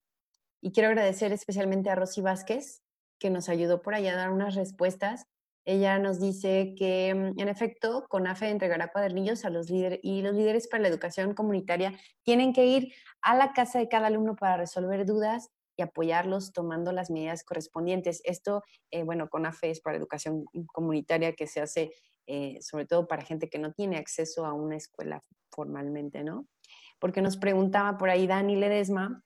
[0.59, 2.82] y quiero agradecer especialmente a Rosy Vázquez,
[3.19, 5.28] que nos ayudó por allá a dar unas respuestas.
[5.68, 10.34] Ella nos dice que, mm, en efecto, CONAFE entregará cuadernillos a los líderes y los
[10.34, 11.93] líderes para la educación comunitaria
[12.24, 16.93] tienen que ir a la casa de cada alumno para resolver dudas y apoyarlos tomando
[16.93, 18.22] las medidas correspondientes.
[18.24, 21.91] Esto, eh, bueno, con AFES para educación comunitaria que se hace
[22.28, 26.47] eh, sobre todo para gente que no tiene acceso a una escuela formalmente, ¿no?
[26.99, 29.24] Porque nos preguntaba por ahí Dani Ledesma,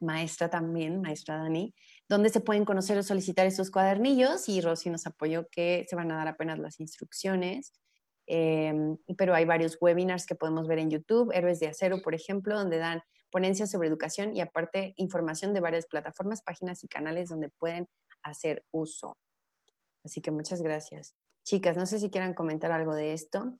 [0.00, 1.72] maestra también, maestra Dani,
[2.08, 6.10] dónde se pueden conocer o solicitar estos cuadernillos y Rosy nos apoyó que se van
[6.10, 7.72] a dar apenas las instrucciones.
[8.26, 12.56] Em, pero hay varios webinars que podemos ver en YouTube, Héroes de Acero, por ejemplo,
[12.56, 17.50] donde dan ponencias sobre educación y aparte información de varias plataformas, páginas y canales donde
[17.50, 17.88] pueden
[18.22, 19.16] hacer uso.
[20.04, 21.14] Así que muchas gracias.
[21.44, 23.58] Chicas, no sé si quieran comentar algo de esto.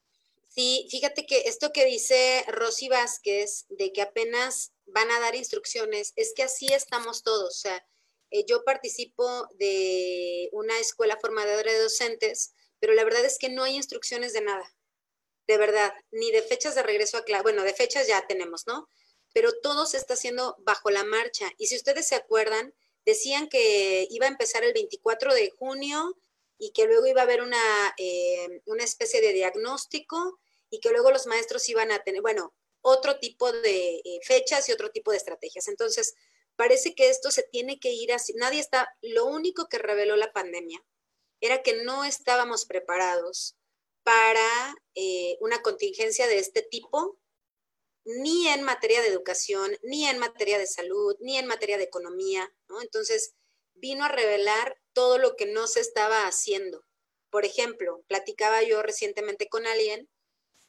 [0.49, 6.13] Sí, fíjate que esto que dice Rosy Vázquez, de que apenas van a dar instrucciones,
[6.17, 7.49] es que así estamos todos.
[7.49, 7.85] O sea,
[8.31, 13.65] eh, yo participo de una escuela formadora de docentes, pero la verdad es que no
[13.65, 14.75] hay instrucciones de nada,
[15.47, 17.43] de verdad, ni de fechas de regreso a clase.
[17.43, 18.89] Bueno, de fechas ya tenemos, ¿no?
[19.37, 21.53] pero todo se está haciendo bajo la marcha.
[21.59, 22.73] Y si ustedes se acuerdan,
[23.05, 26.17] decían que iba a empezar el 24 de junio
[26.57, 31.11] y que luego iba a haber una, eh, una especie de diagnóstico y que luego
[31.11, 35.19] los maestros iban a tener, bueno, otro tipo de eh, fechas y otro tipo de
[35.19, 35.69] estrategias.
[35.69, 36.15] Entonces,
[36.57, 38.33] parece que esto se tiene que ir así.
[38.35, 40.83] Nadie está, lo único que reveló la pandemia
[41.41, 43.57] era que no estábamos preparados
[44.03, 47.19] para eh, una contingencia de este tipo
[48.05, 52.55] ni en materia de educación, ni en materia de salud, ni en materia de economía,
[52.69, 52.81] ¿no?
[52.81, 53.35] Entonces,
[53.75, 56.85] vino a revelar todo lo que no se estaba haciendo.
[57.31, 60.09] Por ejemplo, platicaba yo recientemente con alguien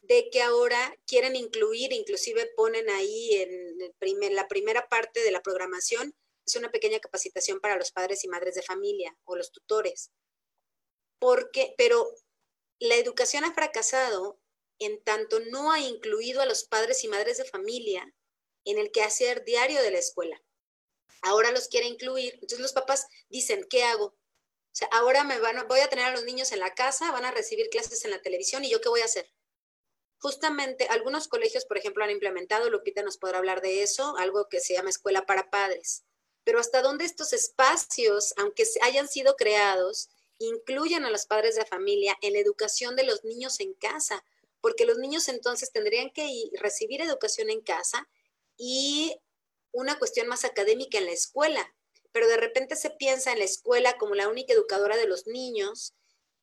[0.02, 6.16] de que ahora quieren incluir, inclusive ponen ahí en la primera parte de la programación,
[6.46, 10.12] es una pequeña capacitación para los padres y madres de familia o los tutores.
[11.20, 12.10] Porque, pero
[12.80, 14.40] la educación ha fracasado
[14.80, 18.14] en tanto no ha incluido a los padres y madres de familia
[18.66, 20.42] en el quehacer diario de la escuela.
[21.22, 22.34] Ahora los quiere incluir.
[22.36, 24.06] Entonces los papás dicen, ¿qué hago?
[24.06, 27.26] O sea, ahora me van, voy a tener a los niños en la casa, van
[27.26, 29.28] a recibir clases en la televisión y yo qué voy a hacer.
[30.20, 34.60] Justamente algunos colegios, por ejemplo, han implementado, Lupita nos podrá hablar de eso, algo que
[34.60, 36.04] se llama escuela para padres.
[36.44, 40.10] Pero hasta dónde estos espacios, aunque hayan sido creados,
[40.40, 44.24] incluyan a los padres de familia en la educación de los niños en casa,
[44.62, 46.28] porque los niños entonces tendrían que
[46.60, 48.08] recibir educación en casa
[48.58, 49.20] y
[49.72, 51.76] una cuestión más académica en la escuela,
[52.12, 55.94] pero de repente se piensa en la escuela como la única educadora de los niños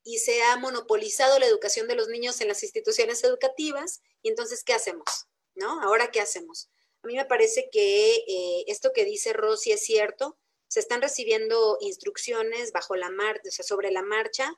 [0.04, 4.02] y se ha monopolizado la educación de los niños en las instituciones educativas.
[4.22, 5.26] Y entonces, ¿qué hacemos?
[5.54, 5.80] ¿No?
[5.82, 6.68] Ahora, ¿qué hacemos?
[7.02, 10.38] A mí me parece que eh, esto que dice Rosy es cierto.
[10.68, 14.52] Se están recibiendo instrucciones bajo la marcha, o sea, sobre la marcha.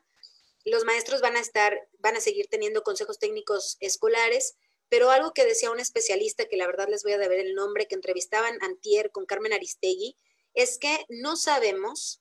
[0.64, 4.56] Los maestros van a estar, van a seguir teniendo consejos técnicos escolares,
[4.88, 7.86] pero algo que decía un especialista, que la verdad les voy a deber el nombre,
[7.86, 10.16] que entrevistaban antier con Carmen Aristegui,
[10.54, 12.20] es que no sabemos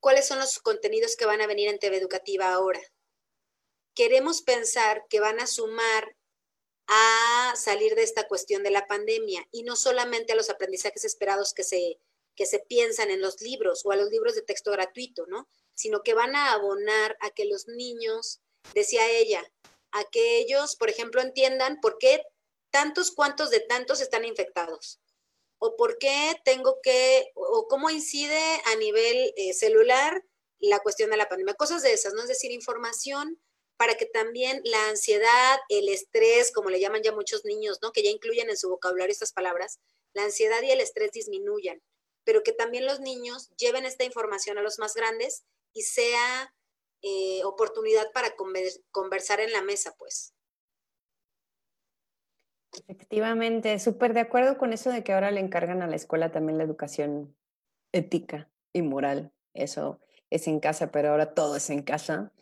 [0.00, 2.80] cuáles son los contenidos que van a venir en TV Educativa ahora.
[3.94, 6.16] Queremos pensar que van a sumar
[6.86, 11.52] a salir de esta cuestión de la pandemia y no solamente a los aprendizajes esperados
[11.52, 11.98] que se,
[12.34, 15.48] que se piensan en los libros o a los libros de texto gratuito, ¿no?
[15.74, 18.40] Sino que van a abonar a que los niños,
[18.74, 19.52] decía ella,
[19.90, 22.22] a que ellos, por ejemplo, entiendan por qué
[22.70, 25.00] tantos cuantos de tantos están infectados
[25.58, 30.24] o por qué tengo que, o cómo incide a nivel eh, celular
[30.60, 32.22] la cuestión de la pandemia, cosas de esas, ¿no?
[32.22, 33.40] Es decir, información
[33.76, 37.92] para que también la ansiedad, el estrés, como le llaman ya muchos niños, ¿no?
[37.92, 39.78] Que ya incluyen en su vocabulario estas palabras,
[40.14, 41.80] la ansiedad y el estrés disminuyan,
[42.24, 46.54] pero que también los niños lleven esta información a los más grandes y sea
[47.02, 48.34] eh, oportunidad para
[48.90, 50.34] conversar en la mesa, pues.
[52.86, 56.58] Efectivamente, súper de acuerdo con eso de que ahora le encargan a la escuela también
[56.58, 57.34] la educación
[57.92, 59.32] ética y moral.
[59.54, 60.00] Eso
[60.30, 62.32] es en casa, pero ahora todo es en casa.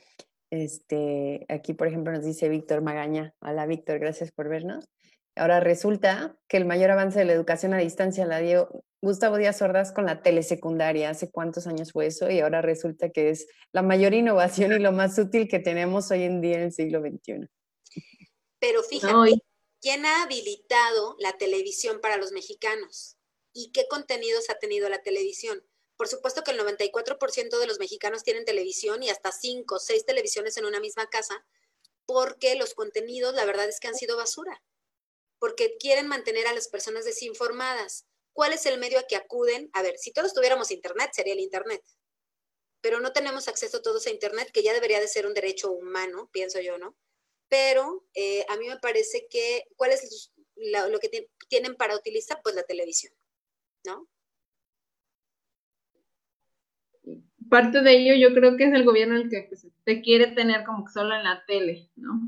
[0.50, 3.34] Este, aquí, por ejemplo, nos dice Víctor Magaña.
[3.40, 4.88] Hola, Víctor, gracias por vernos.
[5.36, 9.60] Ahora resulta que el mayor avance de la educación a distancia la dio Gustavo Díaz
[9.60, 11.10] Ordaz con la telesecundaria.
[11.10, 12.30] ¿Hace cuántos años fue eso?
[12.30, 16.22] Y ahora resulta que es la mayor innovación y lo más útil que tenemos hoy
[16.22, 17.48] en día en el siglo XXI.
[18.58, 19.42] Pero fíjate,
[19.80, 23.16] ¿Quién ha habilitado la televisión para los mexicanos?
[23.52, 25.66] ¿Y qué contenidos ha tenido la televisión?
[25.96, 30.04] Por supuesto que el 94% de los mexicanos tienen televisión y hasta 5 o 6
[30.04, 31.46] televisiones en una misma casa,
[32.06, 34.62] porque los contenidos, la verdad es que han sido basura,
[35.38, 38.06] porque quieren mantener a las personas desinformadas.
[38.32, 39.70] ¿Cuál es el medio a que acuden?
[39.72, 41.82] A ver, si todos tuviéramos Internet, sería el Internet,
[42.80, 46.30] pero no tenemos acceso todos a Internet, que ya debería de ser un derecho humano,
[46.32, 46.96] pienso yo, ¿no?
[47.48, 50.32] Pero eh, a mí me parece que, ¿cuál es
[50.90, 52.40] lo que tienen para utilizar?
[52.42, 53.12] Pues la televisión,
[53.84, 54.08] ¿no?
[57.48, 60.64] Parte de ello yo creo que es el gobierno el que pues, te quiere tener
[60.64, 62.20] como solo en la tele, ¿no?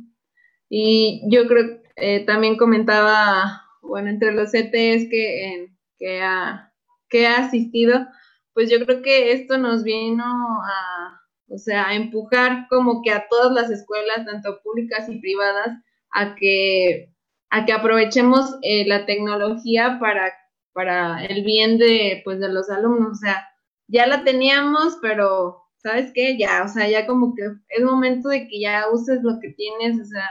[0.69, 6.73] Y yo creo, eh, también comentaba, bueno, entre los CTs que, que, ha,
[7.09, 8.07] que ha asistido,
[8.53, 11.18] pues yo creo que esto nos vino a,
[11.49, 15.79] o sea, empujar como que a todas las escuelas, tanto públicas y privadas,
[16.11, 17.13] a que,
[17.51, 20.33] a que aprovechemos eh, la tecnología para,
[20.73, 23.13] para el bien de, pues, de los alumnos.
[23.13, 23.49] O sea,
[23.89, 26.37] ya la teníamos, pero, ¿sabes qué?
[26.39, 30.01] Ya, o sea, ya como que es momento de que ya uses lo que tienes,
[30.01, 30.29] o sea,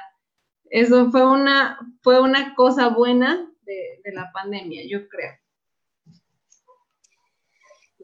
[0.69, 5.31] eso fue una, fue una cosa buena de, de la pandemia, yo creo.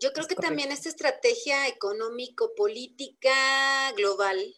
[0.04, 4.54] Yo creo que también esta estrategia económico-política global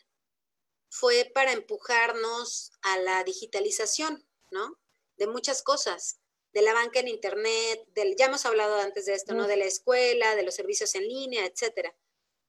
[0.90, 4.80] fue para empujarnos a la digitalización, ¿no?
[5.18, 6.20] De muchas cosas,
[6.52, 9.46] de la banca en Internet, del, ya hemos hablado antes de esto, ¿no?
[9.46, 11.96] De la escuela, de los servicios en línea, etcétera.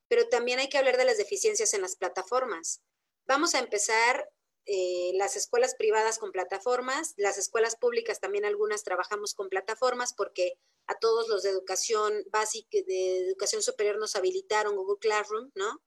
[0.08, 2.80] Pero también hay que hablar de las deficiencias en las plataformas.
[3.26, 4.26] Vamos a empezar
[4.68, 10.58] eh, las escuelas privadas con plataformas, las escuelas públicas también algunas trabajamos con plataformas porque
[10.88, 15.82] a todos los de educación básica, de educación superior nos habilitaron Google Classroom, ¿no?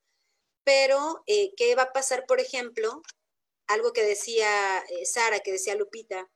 [0.63, 3.01] Pero, eh, ¿qué va a pasar, por ejemplo?
[3.67, 6.32] Algo que decía eh, Sara, que decía Lupita,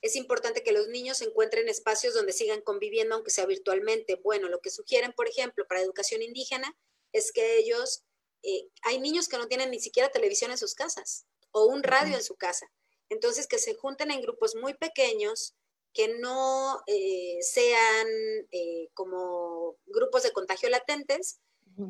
[0.00, 4.14] es importante que los niños encuentren espacios donde sigan conviviendo, aunque sea virtualmente.
[4.22, 6.76] Bueno, lo que sugieren, por ejemplo, para educación indígena,
[7.12, 8.04] es que ellos,
[8.44, 12.16] eh, hay niños que no tienen ni siquiera televisión en sus casas o un radio
[12.16, 12.70] en su casa.
[13.08, 15.54] Entonces, que se junten en grupos muy pequeños,
[15.94, 18.06] que no eh, sean
[18.52, 21.40] eh, como grupos de contagio latentes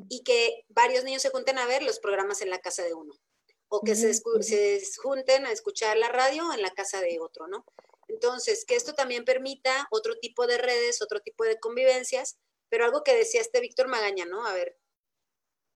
[0.09, 3.15] y que varios niños se junten a ver los programas en la casa de uno
[3.69, 7.65] o que se, se, junten a escuchar la radio en la casa de otro, ¿no?
[8.09, 12.39] Entonces, que esto también permita otro tipo de redes, otro tipo de convivencias,
[12.71, 14.47] pero algo que decía este Víctor Magaña, ¿no?
[14.47, 14.79] A ver,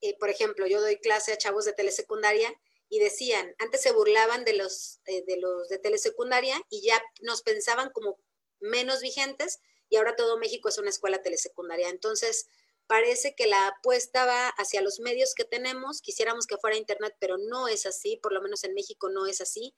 [0.01, 2.53] eh, por ejemplo, yo doy clase a chavos de telesecundaria
[2.93, 7.41] y decían, antes se burlaban de los, eh, de los de telesecundaria y ya nos
[7.41, 8.19] pensaban como
[8.61, 11.89] menos vigentes y ahora todo México es una escuela telesecundaria.
[11.89, 12.49] Entonces,
[12.87, 17.39] parece que la apuesta va hacia los medios que tenemos, quisiéramos que fuera Internet, pero
[17.39, 19.75] no es así, por lo menos en México no es así.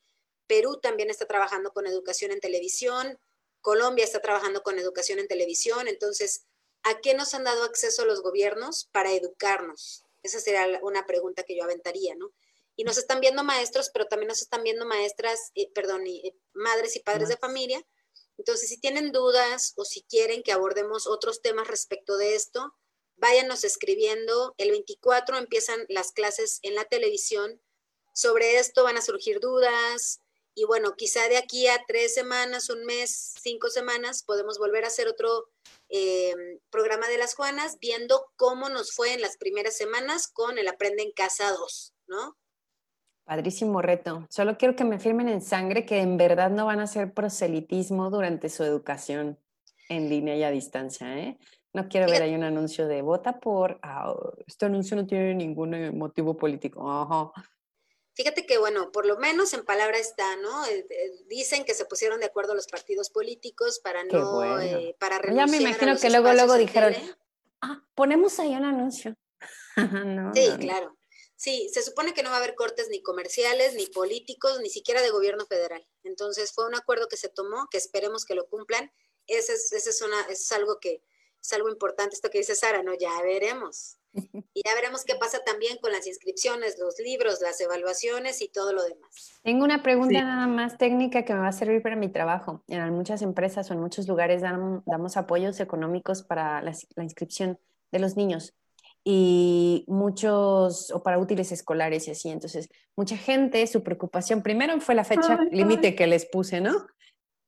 [0.48, 3.20] Perú también está trabajando con educación en televisión,
[3.60, 6.46] Colombia está trabajando con educación en televisión, entonces,
[6.82, 8.88] ¿a qué nos han dado acceso los gobiernos?
[8.90, 12.32] Para educarnos, Esa sería una pregunta que yo aventaría, ¿no?
[12.76, 16.96] Y nos están viendo maestros, pero también nos están viendo maestras, eh, perdón, eh, madres
[16.96, 17.84] y padres de familia.
[18.36, 22.74] Entonces, si tienen dudas o si quieren que abordemos otros temas respecto de esto,
[23.16, 24.54] váyanos escribiendo.
[24.58, 27.60] El 24 empiezan las clases en la televisión.
[28.12, 30.20] Sobre esto van a surgir dudas.
[30.56, 34.88] Y bueno, quizá de aquí a tres semanas, un mes, cinco semanas, podemos volver a
[34.88, 35.50] hacer otro
[35.88, 36.34] eh,
[36.70, 41.02] programa de las Juanas, viendo cómo nos fue en las primeras semanas con el Aprende
[41.02, 42.36] en Casa 2, ¿no?
[43.24, 44.26] Padrísimo reto.
[44.28, 48.10] Solo quiero que me firmen en sangre que en verdad no van a hacer proselitismo
[48.10, 49.38] durante su educación
[49.88, 51.38] en línea y a distancia, ¿eh?
[51.72, 54.14] No quiero ver ahí un anuncio de vota por, ah,
[54.46, 56.80] este anuncio no tiene ningún eh, motivo político.
[58.14, 60.64] Fíjate que, bueno, por lo menos en palabra está, ¿no?
[60.66, 65.20] Eh, eh, dicen que se pusieron de acuerdo los partidos políticos para no, eh, para
[65.32, 66.94] Ya me imagino que luego, luego dijeron,
[67.60, 69.16] ah, ponemos ahí un anuncio.
[70.34, 70.96] sí, claro.
[71.37, 75.03] Sí, se supone que no va a haber cortes ni comerciales, ni políticos, ni siquiera
[75.03, 75.87] de gobierno federal.
[76.05, 78.93] Entonces fue un acuerdo que se tomó, que esperemos que lo cumplan.
[79.26, 81.03] Ese es, ese es, una, es algo que
[81.45, 82.95] es algo importante, esto que dice Sara, ¿no?
[82.95, 83.99] Ya veremos.
[84.55, 88.72] Y ya veremos qué pasa también con las inscripciones, los libros, las evaluaciones y todo
[88.72, 89.32] lo demás.
[89.43, 92.62] Tengo una pregunta nada más técnica que me va a servir para mi trabajo.
[92.68, 96.72] En muchas empresas o en muchos lugares damos apoyos económicos para la,
[97.03, 97.59] inscripción
[97.91, 98.55] de los niños
[99.05, 102.30] y muchos, o para útiles escolares y así.
[102.30, 106.86] Entonces, mucha gente, su preocupación primero fue la fecha límite que les puse, ¿no?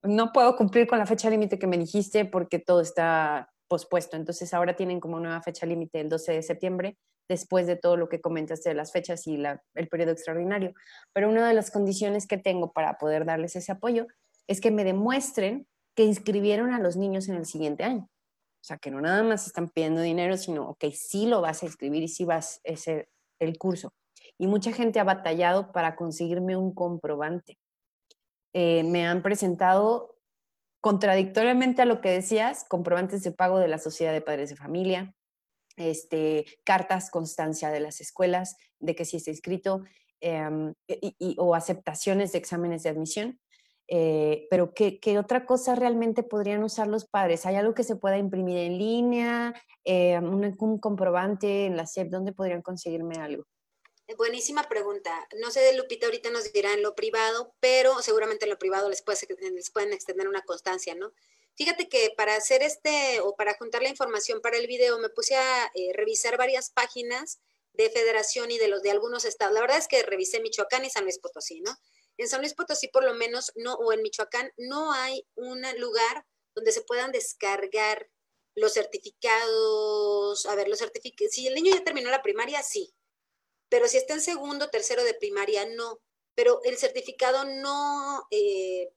[0.03, 4.17] No puedo cumplir con la fecha límite que me dijiste porque todo está pospuesto.
[4.17, 6.99] Entonces ahora tienen como nueva fecha límite el 12 de septiembre,
[7.29, 9.43] después de todo lo que comentaste de las fechas y
[9.75, 10.75] el periodo extraordinario.
[11.13, 14.07] Pero una de las condiciones que tengo para poder darles ese apoyo
[14.47, 18.09] es que me demuestren que inscribieron a los niños en el siguiente año.
[18.67, 21.67] O sea, que no nada más están pidiendo dinero, sino, ok, sí lo vas a
[21.67, 23.09] inscribir y sí vas a hacer
[23.39, 23.95] el curso.
[24.39, 27.61] Y mucha gente ha batallado para conseguirme un comprobante.
[28.53, 30.19] Eh, me han presentado
[30.81, 35.15] contradictoriamente a lo que decías, comprobantes de pago de la Sociedad de Padres de Familia,
[35.77, 39.85] este, cartas constancia de las escuelas de que sí está inscrito
[40.21, 43.39] em, y, o aceptaciones de exámenes de admisión.
[43.89, 47.47] Eh, pero ¿qué, ¿qué, otra cosa realmente podrían usar los padres?
[47.47, 49.55] ¿Hay algo que se pueda imprimir en línea?
[49.85, 52.09] Eh, un, un, comprobante en la SEP?
[52.09, 53.45] ¿Dónde podrían conseguirme algo?
[54.17, 55.27] Buenísima pregunta.
[55.41, 59.05] No sé, Lupita ahorita nos dirá en lo privado, pero seguramente en lo privado les,
[59.53, 61.13] les pueden extender una constancia, ¿no?
[61.57, 65.37] Fíjate que para hacer este o para juntar la información para el video me puse
[65.37, 67.41] a eh, revisar varias páginas
[67.73, 69.55] de federación y de los de algunos estados.
[69.55, 71.77] La verdad es que revisé Michoacán y San Luis Potosí, ¿no?
[72.19, 76.27] En San Luis Potosí por lo menos no o en Michoacán no hay un lugar
[76.55, 78.09] donde se puedan descargar
[78.55, 82.95] los certificados, a ver, los certificados, si el niño ya terminó la primaria, sí,
[83.69, 86.01] pero si está en segundo, tercero de primaria, no.
[86.35, 88.91] Pero el certificado no, eh,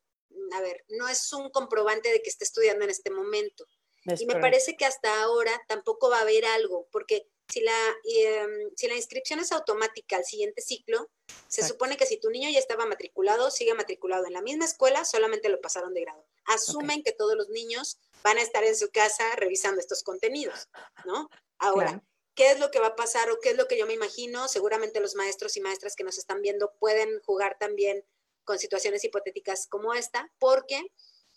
[0.54, 3.66] a ver, no es un comprobante de que esté estudiando en este momento.
[4.06, 8.70] y me parece que hasta ahora tampoco va a haber algo, porque si la, em,
[8.76, 11.10] si la inscripción es automática al siguiente ciclo,
[11.48, 15.06] se supone que si tu niño ya estaba matriculado, sigue matriculado en la misma escuela,
[15.06, 16.26] solamente lo pasaron de grado.
[16.46, 20.70] Asumen que todos los niños van a estar en su casa revisando estos contenidos,
[21.06, 21.30] ¿no?
[21.58, 22.04] Ahora,
[22.40, 24.48] ¿Qué es lo que va a pasar o qué es lo que yo me imagino?
[24.48, 28.06] Seguramente los maestros y maestras que nos están viendo pueden jugar también
[28.46, 30.82] con situaciones hipotéticas como esta, porque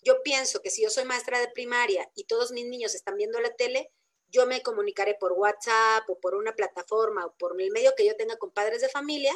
[0.01, 3.41] yo pienso que si yo soy maestra de primaria y todos mis niños están viendo
[3.41, 3.91] la tele,
[4.33, 8.17] yo me comunicaré por WhatsApp o por una plataforma o por el medio que yo
[8.17, 9.33] tenga con padres de familia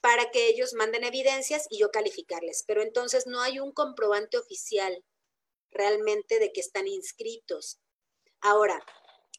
[0.00, 2.62] para que ellos manden evidencias y yo calificarles.
[2.66, 5.02] Pero entonces no hay un comprobante oficial
[5.70, 7.80] realmente de que están inscritos.
[8.40, 8.84] Ahora,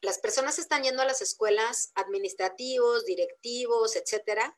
[0.02, 4.58] las personas están yendo a las escuelas administrativos, directivos, etcétera,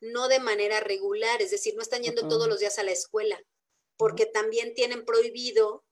[0.00, 3.40] no de manera regular, es decir, no están yendo todos los días a la escuela,
[3.96, 5.84] porque también tienen prohibido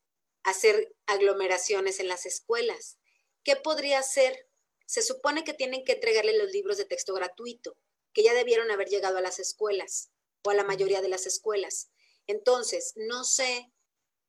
[0.45, 2.99] hacer aglomeraciones en las escuelas.
[3.47, 4.49] ¿Qué podría ser?
[4.86, 7.76] Se supone que tienen que entregarle los libros de texto gratuito,
[8.12, 10.11] que ya debieron haber llegado a las escuelas
[10.42, 11.92] o a la mayoría de las escuelas.
[12.26, 13.72] Entonces, no sé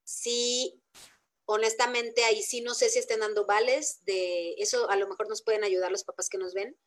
[0.04, 0.84] si
[1.46, 5.42] honestamente ahí sí no sé si estén dando vales de eso, a lo mejor nos
[5.42, 6.78] pueden ayudar los papás que nos ven.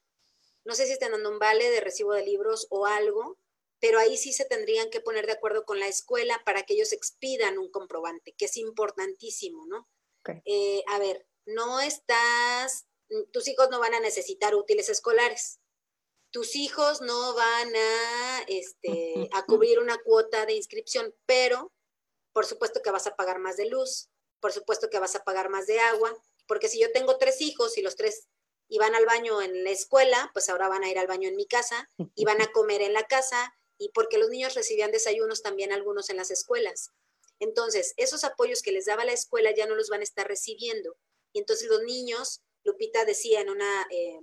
[0.65, 3.41] No sé si estén dando un vale de recibo de libros o algo,
[3.81, 6.93] pero ahí sí se tendrían que poner de acuerdo con la escuela para que ellos
[6.93, 9.89] expidan un comprobante, que es importantísimo, ¿no?
[10.45, 12.87] Eh, a ver, no estás,
[13.33, 15.61] tus hijos no van a necesitar útiles escolares.
[16.31, 21.73] Tus hijos no van a, este, a cubrir una cuota de inscripción, pero
[22.33, 24.09] por supuesto que vas a pagar más de luz,
[24.41, 26.17] por supuesto que vas a pagar más de agua,
[26.47, 28.29] porque si yo tengo tres hijos y los tres
[28.69, 31.37] y van al baño en la escuela, pues ahora van a ir al baño en
[31.37, 35.43] mi casa y van a comer en la casa y porque los niños recibían desayunos
[35.43, 36.93] también algunos en las escuelas.
[37.41, 40.97] Entonces, esos apoyos que les daba la escuela ya no los van a estar recibiendo.
[41.33, 44.21] Y entonces los niños, Lupita decía en una eh,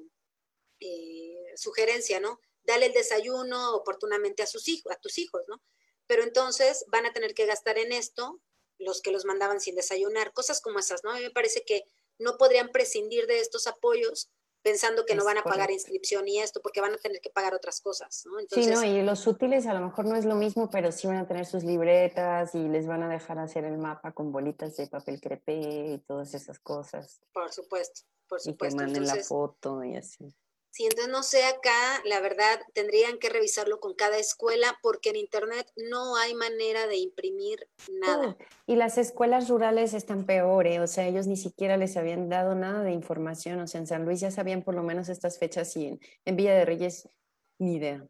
[0.80, 2.40] eh, sugerencia, ¿no?
[2.64, 5.62] Dale el desayuno oportunamente a sus hijos, a tus hijos, ¿no?
[6.06, 8.42] Pero entonces van a tener que gastar en esto
[8.78, 11.12] los que los mandaban sin desayunar, cosas como esas, ¿no?
[11.12, 11.84] A mí me parece que
[12.20, 14.30] no podrían prescindir de estos apoyos
[14.68, 17.54] pensando que no van a pagar inscripción y esto, porque van a tener que pagar
[17.54, 18.34] otras cosas, ¿no?
[18.52, 21.18] sí, no, y los útiles a lo mejor no es lo mismo, pero sí van
[21.18, 24.88] a tener sus libretas y les van a dejar hacer el mapa con bolitas de
[24.88, 27.22] papel crepé y todas esas cosas.
[27.32, 28.66] Por supuesto, por supuesto.
[28.66, 30.36] Y que manden la foto y así.
[30.78, 35.16] Sí, entonces no sé acá, la verdad, tendrían que revisarlo con cada escuela porque en
[35.16, 37.68] Internet no hay manera de imprimir
[38.00, 38.38] nada.
[38.68, 42.84] y las escuelas rurales están peores, o sea, ellos ni siquiera les habían dado nada
[42.84, 46.00] de información, o sea, en San Luis ya sabían por lo menos estas fechas y
[46.26, 47.10] en, Villa de Reyes
[47.58, 48.08] ni idea.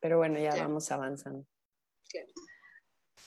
[0.00, 1.46] Pero bueno, ya vamos avanzando.
[2.10, 2.26] Claro.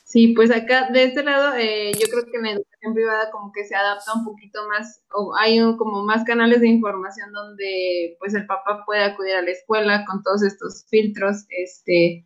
[0.07, 3.51] Sí, pues acá de este lado eh, yo creo que en la educación privada como
[3.51, 8.33] que se adapta un poquito más, o hay como más canales de información donde pues
[8.33, 12.25] el papá puede acudir a la escuela con todos estos filtros, este,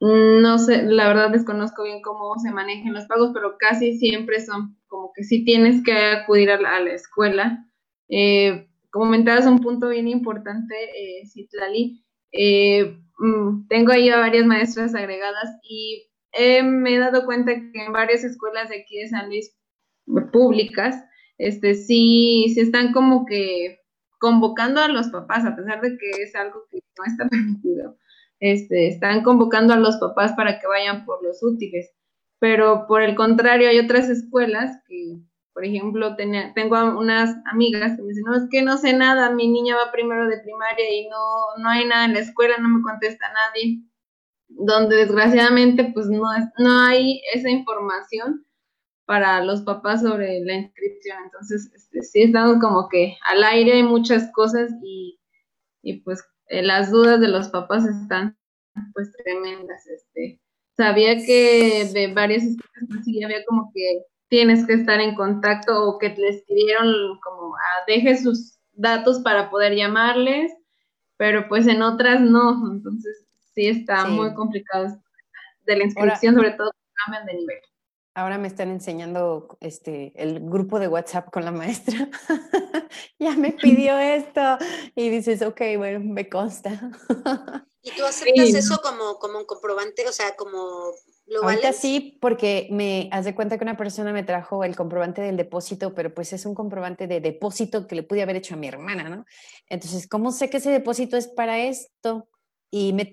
[0.00, 4.76] no sé, la verdad desconozco bien cómo se manejan los pagos, pero casi siempre son
[4.88, 7.64] como que sí tienes que acudir a la, escuela.
[8.08, 14.96] Eh, comentabas un punto bien importante, eh, Citlali, eh, mm, tengo ahí a varias maestras
[14.96, 16.08] agregadas y
[16.62, 19.54] me he dado cuenta que en varias escuelas de aquí de San Luis
[20.32, 21.04] públicas,
[21.38, 23.80] este, sí, sí están como que
[24.18, 27.96] convocando a los papás, a pesar de que es algo que no está permitido,
[28.40, 31.90] este, están convocando a los papás para que vayan por los útiles.
[32.38, 35.18] Pero por el contrario, hay otras escuelas que,
[35.54, 39.30] por ejemplo, tenía, tengo unas amigas que me dicen, no, es que no sé nada,
[39.30, 42.68] mi niña va primero de primaria y no, no hay nada en la escuela, no
[42.68, 43.80] me contesta nadie
[44.58, 48.46] donde desgraciadamente pues no, es, no hay esa información
[49.04, 51.18] para los papás sobre la inscripción.
[51.24, 55.18] Entonces, este, sí estamos como que al aire hay muchas cosas y,
[55.82, 58.36] y pues eh, las dudas de los papás están
[58.92, 59.86] pues tremendas.
[59.86, 60.40] Este,
[60.76, 65.84] sabía que de varias escuelas pues sí había como que tienes que estar en contacto
[65.88, 70.52] o que les pidieron como ah, deje sus datos para poder llamarles,
[71.16, 72.72] pero pues en otras no.
[72.72, 73.25] Entonces,
[73.56, 75.02] sí está muy complicado
[75.64, 76.70] de la inscripción, sobre todo
[77.04, 77.58] cambian de nivel.
[78.14, 82.08] Ahora me están enseñando este, el grupo de WhatsApp con la maestra.
[83.18, 84.58] ya me pidió esto.
[84.94, 86.90] Y dices, ok, bueno, me consta.
[87.82, 90.08] ¿Y tú aceptas eso como, como un comprobante?
[90.08, 90.92] O sea, como
[91.26, 95.36] ¿Lo Ahorita sí, porque me hace cuenta que una persona me trajo el comprobante del
[95.36, 98.68] depósito, pero pues es un comprobante de depósito que le pude haber hecho a mi
[98.68, 99.24] hermana, ¿no?
[99.68, 102.28] Entonces, ¿cómo sé que ese depósito es para esto?
[102.70, 103.04] Y me,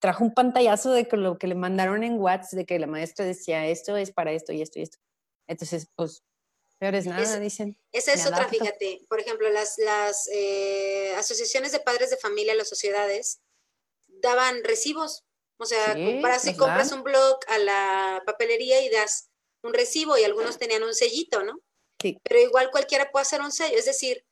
[0.00, 3.66] trajo un pantallazo de lo que le mandaron en WhatsApp, de que la maestra decía,
[3.66, 4.98] esto es para esto y esto y esto.
[5.46, 6.24] Entonces, pues,
[6.78, 7.78] peor es nada, dicen.
[7.92, 9.06] Esa es otra, fíjate.
[9.08, 13.40] Por ejemplo, las, las eh, asociaciones de padres de familia, las sociedades,
[14.08, 15.24] daban recibos.
[15.58, 19.30] O sea, para si compras un blog a la papelería y das
[19.62, 21.60] un recibo y algunos tenían un sellito, ¿no?
[22.00, 22.18] Sí.
[22.22, 23.78] Pero igual cualquiera puede hacer un sello.
[23.78, 24.22] Es decir,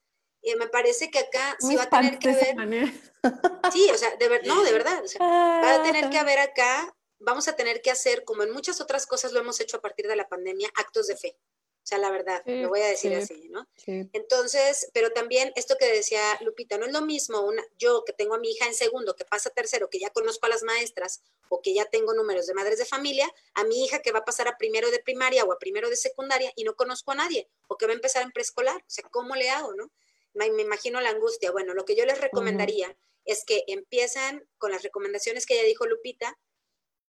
[0.45, 2.93] y me parece que acá sí va a tener que haber.
[3.73, 5.03] Sí, o sea, de ver, no, de verdad.
[5.03, 8.51] O sea, va a tener que haber acá, vamos a tener que hacer, como en
[8.51, 11.39] muchas otras cosas lo hemos hecho a partir de la pandemia, actos de fe.
[11.85, 13.69] O sea, la verdad, lo voy a decir así, ¿no?
[13.87, 18.35] Entonces, pero también esto que decía Lupita, no es lo mismo una, yo que tengo
[18.35, 21.21] a mi hija en segundo, que pasa tercero, que ya conozco a las maestras
[21.51, 24.25] o que ya tengo números de madres de familia, a mi hija que va a
[24.25, 27.51] pasar a primero de primaria o a primero de secundaria y no conozco a nadie,
[27.69, 28.79] o que va a empezar en preescolar.
[28.79, 29.91] O sea, ¿cómo le hago, no?
[30.35, 31.51] Me, imagino la angustia.
[31.51, 35.87] Bueno, lo que yo les recomendaría es que empiecen con las recomendaciones que ya dijo
[35.87, 36.39] Lupita,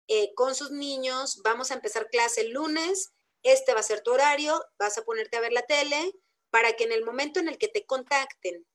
[0.08, 3.12] eh, con sus niños, vamos a empezar clase el lunes,
[3.42, 6.12] este va a ser tu horario, vas a ponerte a ver la tele,
[6.50, 8.66] para que en el momento en el que te contacten,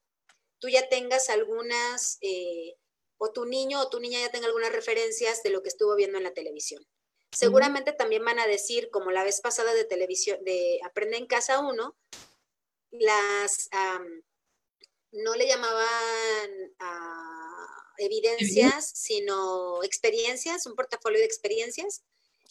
[0.59, 2.75] tú ya tengas algunas, eh,
[3.17, 6.19] o tu niño o tu niña ya tenga algunas referencias de lo que estuvo viendo
[6.19, 6.85] en la televisión.
[7.31, 11.59] Seguramente también van a decir, como la vez pasada de televisión, de Aprende en Casa
[11.59, 11.95] 1,
[12.91, 13.69] las,
[15.13, 16.73] no le llamaban
[17.97, 22.03] evidencias, sino experiencias, un portafolio de experiencias.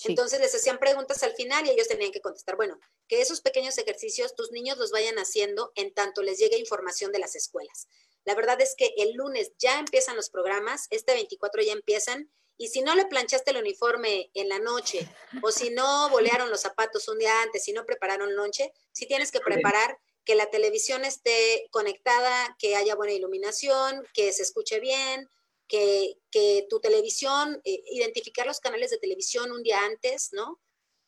[0.05, 3.79] Entonces les hacían preguntas al final y ellos tenían que contestar, bueno, que esos pequeños
[3.79, 7.89] ejercicios tus niños los vayan haciendo en tanto les llegue información de las escuelas.
[8.25, 12.69] La verdad es que el lunes ya empiezan los programas, este 24 ya empiezan, y
[12.69, 15.09] si no le planchaste el uniforme en la noche,
[15.43, 19.31] o si no bolearon los zapatos un día antes, si no prepararon lonche, si tienes
[19.31, 25.29] que preparar que la televisión esté conectada, que haya buena iluminación, que se escuche bien,
[25.69, 30.61] que, tu televisión, eh, identificar los canales de televisión un día antes, ¿no?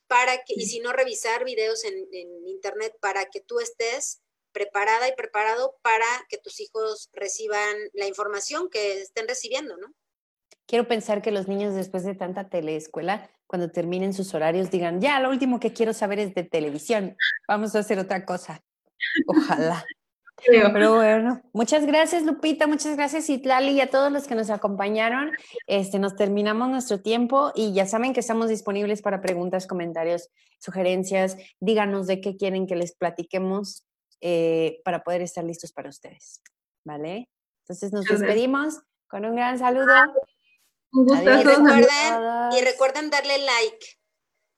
[0.07, 5.09] Para que, y si no, revisar videos en, en internet para que tú estés preparada
[5.09, 9.93] y preparado para que tus hijos reciban la información que estén recibiendo, ¿no?
[10.67, 15.21] Quiero pensar que los niños después de tanta teleescuela, cuando terminen sus horarios, digan, ya,
[15.21, 18.63] lo último que quiero saber es de televisión, vamos a hacer otra cosa.
[19.27, 19.85] Ojalá.
[20.47, 25.33] Pero bueno, muchas gracias Lupita, muchas gracias Itlali y a todos los que nos acompañaron.
[25.67, 31.37] Este, nos terminamos nuestro tiempo y ya saben que estamos disponibles para preguntas, comentarios, sugerencias.
[31.61, 33.87] Díganos de qué quieren que les platiquemos
[34.21, 36.43] eh, para poder estar listos para ustedes.
[36.85, 37.31] ¿Vale?
[37.63, 39.95] Entonces nos despedimos con un gran saludo.
[40.93, 41.87] y, recuerden,
[42.53, 43.87] y recuerden darle like.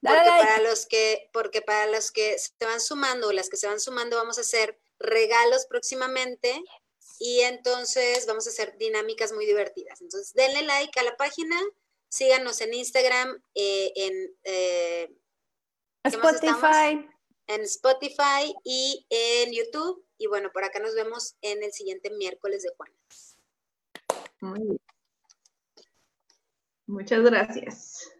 [0.07, 3.81] Porque para los que, porque para los que se van sumando, las que se van
[3.81, 6.63] sumando, vamos a hacer regalos próximamente
[7.19, 10.01] y entonces vamos a hacer dinámicas muy divertidas.
[10.01, 11.61] Entonces, denle like a la página,
[12.09, 15.17] síganos en Instagram, eh, en eh,
[16.05, 17.09] Spotify.
[17.49, 20.05] En Spotify y en YouTube.
[20.19, 22.93] Y bueno, por acá nos vemos en el siguiente miércoles de Juan.
[26.87, 28.16] Muchas gracias.